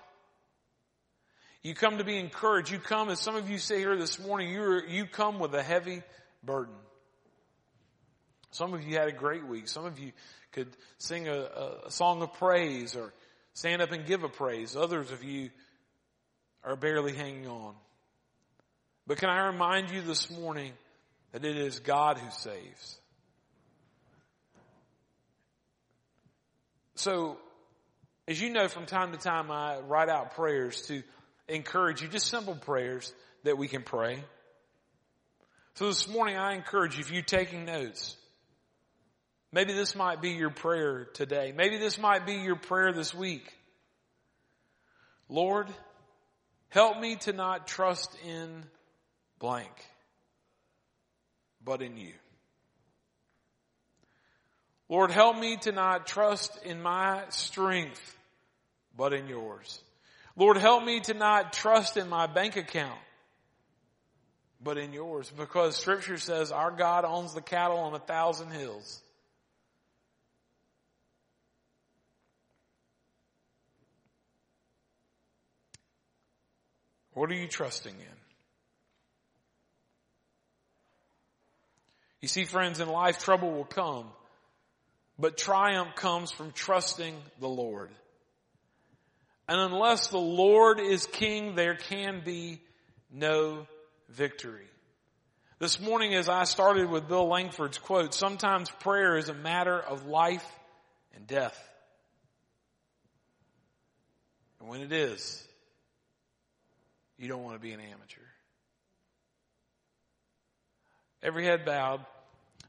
You 1.61 1.75
come 1.75 1.99
to 1.99 2.03
be 2.03 2.17
encouraged. 2.17 2.71
You 2.71 2.79
come, 2.79 3.09
as 3.09 3.19
some 3.19 3.35
of 3.35 3.49
you 3.49 3.59
say 3.59 3.77
here 3.77 3.97
this 3.97 4.19
morning, 4.19 4.49
you 4.49 4.81
you 4.87 5.05
come 5.05 5.37
with 5.37 5.53
a 5.53 5.63
heavy 5.63 6.01
burden. 6.43 6.73
Some 8.51 8.73
of 8.73 8.83
you 8.83 8.97
had 8.97 9.07
a 9.07 9.11
great 9.11 9.45
week. 9.45 9.67
Some 9.67 9.85
of 9.85 9.99
you 9.99 10.13
could 10.51 10.69
sing 10.97 11.27
a, 11.27 11.81
a 11.85 11.91
song 11.91 12.21
of 12.21 12.33
praise 12.35 12.95
or 12.95 13.13
stand 13.55 13.81
up 13.81 13.91
and 13.91 14.05
give 14.05 14.23
a 14.23 14.29
praise. 14.29 14.75
Others 14.75 15.11
of 15.11 15.23
you 15.23 15.49
are 16.63 16.75
barely 16.75 17.13
hanging 17.13 17.47
on. 17.47 17.73
But 19.07 19.17
can 19.17 19.29
I 19.29 19.47
remind 19.47 19.89
you 19.89 20.01
this 20.01 20.29
morning 20.29 20.71
that 21.35 21.43
it 21.43 21.57
is 21.57 21.79
God 21.79 22.17
who 22.17 22.31
saves. 22.31 22.97
So, 26.95 27.37
as 28.25 28.39
you 28.39 28.49
know, 28.51 28.69
from 28.69 28.85
time 28.85 29.11
to 29.11 29.17
time 29.17 29.51
I 29.51 29.79
write 29.79 30.07
out 30.07 30.35
prayers 30.35 30.87
to 30.87 31.03
encourage 31.49 32.01
you, 32.01 32.07
just 32.07 32.27
simple 32.27 32.55
prayers 32.55 33.13
that 33.43 33.57
we 33.57 33.67
can 33.67 33.83
pray. 33.83 34.23
So 35.73 35.87
this 35.87 36.07
morning 36.07 36.37
I 36.37 36.55
encourage 36.55 36.95
you, 36.95 37.01
if 37.01 37.11
you're 37.11 37.21
taking 37.21 37.65
notes, 37.65 38.15
Maybe 39.55 39.71
this 39.71 39.95
might 39.95 40.21
be 40.21 40.31
your 40.31 40.49
prayer 40.49 41.05
today. 41.13 41.53
Maybe 41.55 41.77
this 41.77 41.97
might 41.97 42.25
be 42.25 42.33
your 42.33 42.57
prayer 42.57 42.91
this 42.91 43.15
week. 43.15 43.53
Lord, 45.29 45.69
help 46.67 46.99
me 46.99 47.15
to 47.21 47.31
not 47.31 47.65
trust 47.65 48.13
in 48.27 48.65
blank, 49.39 49.71
but 51.63 51.81
in 51.81 51.95
you. 51.95 52.11
Lord, 54.89 55.11
help 55.11 55.39
me 55.39 55.55
to 55.61 55.71
not 55.71 56.05
trust 56.05 56.51
in 56.65 56.81
my 56.81 57.23
strength, 57.29 58.17
but 58.97 59.13
in 59.13 59.29
yours. 59.29 59.81
Lord, 60.35 60.57
help 60.57 60.83
me 60.83 60.99
to 60.99 61.13
not 61.13 61.53
trust 61.53 61.95
in 61.95 62.09
my 62.09 62.27
bank 62.27 62.57
account, 62.57 62.99
but 64.61 64.77
in 64.77 64.91
yours, 64.91 65.31
because 65.37 65.77
scripture 65.77 66.17
says 66.17 66.51
our 66.51 66.71
God 66.71 67.05
owns 67.05 67.33
the 67.33 67.41
cattle 67.41 67.77
on 67.77 67.93
a 67.93 67.99
thousand 67.99 68.51
hills. 68.51 69.01
What 77.15 77.31
are 77.31 77.35
you 77.35 77.47
trusting 77.47 77.95
in? 77.95 78.17
You 82.21 82.27
see, 82.27 82.43
friends, 82.43 82.79
in 82.79 82.89
life 82.89 83.19
trouble 83.19 83.51
will 83.51 83.65
come, 83.65 84.07
but 85.17 85.37
triumph 85.37 85.95
comes 85.95 86.31
from 86.31 86.51
trusting 86.51 87.15
the 87.39 87.47
Lord. 87.47 87.89
And 89.47 89.59
unless 89.59 90.07
the 90.07 90.17
Lord 90.17 90.79
is 90.79 91.05
king, 91.05 91.55
there 91.55 91.75
can 91.75 92.21
be 92.25 92.61
no 93.11 93.65
victory. 94.09 94.67
This 95.57 95.79
morning 95.79 96.15
as 96.15 96.27
I 96.27 96.43
started 96.43 96.89
with 96.89 97.07
Bill 97.07 97.27
Langford's 97.27 97.77
quote, 97.77 98.13
sometimes 98.13 98.69
prayer 98.81 99.17
is 99.17 99.29
a 99.29 99.33
matter 99.33 99.79
of 99.79 100.05
life 100.05 100.45
and 101.15 101.25
death. 101.25 101.57
And 104.59 104.67
when 104.67 104.81
it 104.81 104.91
is, 104.91 105.44
you 107.17 107.27
don't 107.27 107.43
want 107.43 107.55
to 107.55 107.61
be 107.61 107.71
an 107.71 107.79
amateur. 107.79 108.21
Every 111.23 111.45
head 111.45 111.65
bowed. 111.65 112.05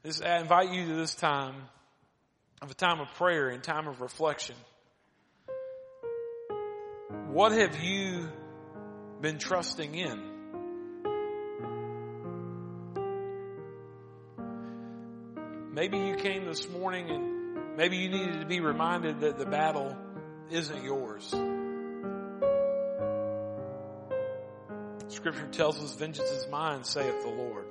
This, 0.02 0.22
I 0.22 0.38
invite 0.38 0.72
you 0.72 0.86
to 0.86 0.94
this 0.94 1.14
time 1.14 1.54
of 2.62 2.70
a 2.70 2.74
time 2.74 3.00
of 3.00 3.08
prayer 3.14 3.48
and 3.48 3.62
time 3.62 3.88
of 3.88 4.00
reflection. 4.00 4.56
What 7.28 7.52
have 7.52 7.82
you 7.82 8.28
been 9.20 9.38
trusting 9.38 9.94
in? 9.94 10.36
Maybe 15.72 15.98
you 15.98 16.14
came 16.14 16.46
this 16.46 16.70
morning 16.70 17.10
and 17.10 17.76
maybe 17.76 17.98
you 17.98 18.08
needed 18.08 18.40
to 18.40 18.46
be 18.46 18.60
reminded 18.60 19.20
that 19.20 19.36
the 19.36 19.44
battle 19.44 19.94
isn't 20.50 20.82
yours. 20.82 21.34
Scripture 25.26 25.48
tells 25.50 25.82
us 25.82 25.92
vengeance 25.96 26.30
is 26.30 26.46
mine, 26.52 26.84
saith 26.84 27.24
the 27.24 27.28
Lord. 27.28 27.64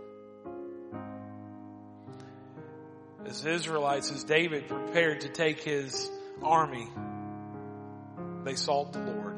As 3.26 3.46
Israelites, 3.46 4.12
as 4.12 4.26
David 4.26 4.68
prepared 4.68 5.22
to 5.22 5.30
take 5.30 5.64
his 5.64 6.12
army, 6.44 6.90
they 8.44 8.56
sought 8.56 8.92
the 8.92 9.00
Lord. 9.00 9.38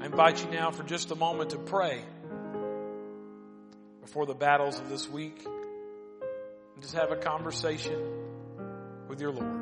I 0.00 0.06
invite 0.06 0.44
you 0.44 0.50
now 0.52 0.70
for 0.70 0.84
just 0.84 1.10
a 1.10 1.16
moment 1.16 1.50
to 1.50 1.58
pray 1.58 2.04
before 4.00 4.24
the 4.26 4.34
battles 4.34 4.78
of 4.78 4.88
this 4.88 5.08
week. 5.08 5.44
And 5.44 6.82
just 6.82 6.94
have 6.94 7.10
a 7.10 7.16
conversation 7.16 7.98
with 9.08 9.20
your 9.20 9.32
Lord. 9.32 9.61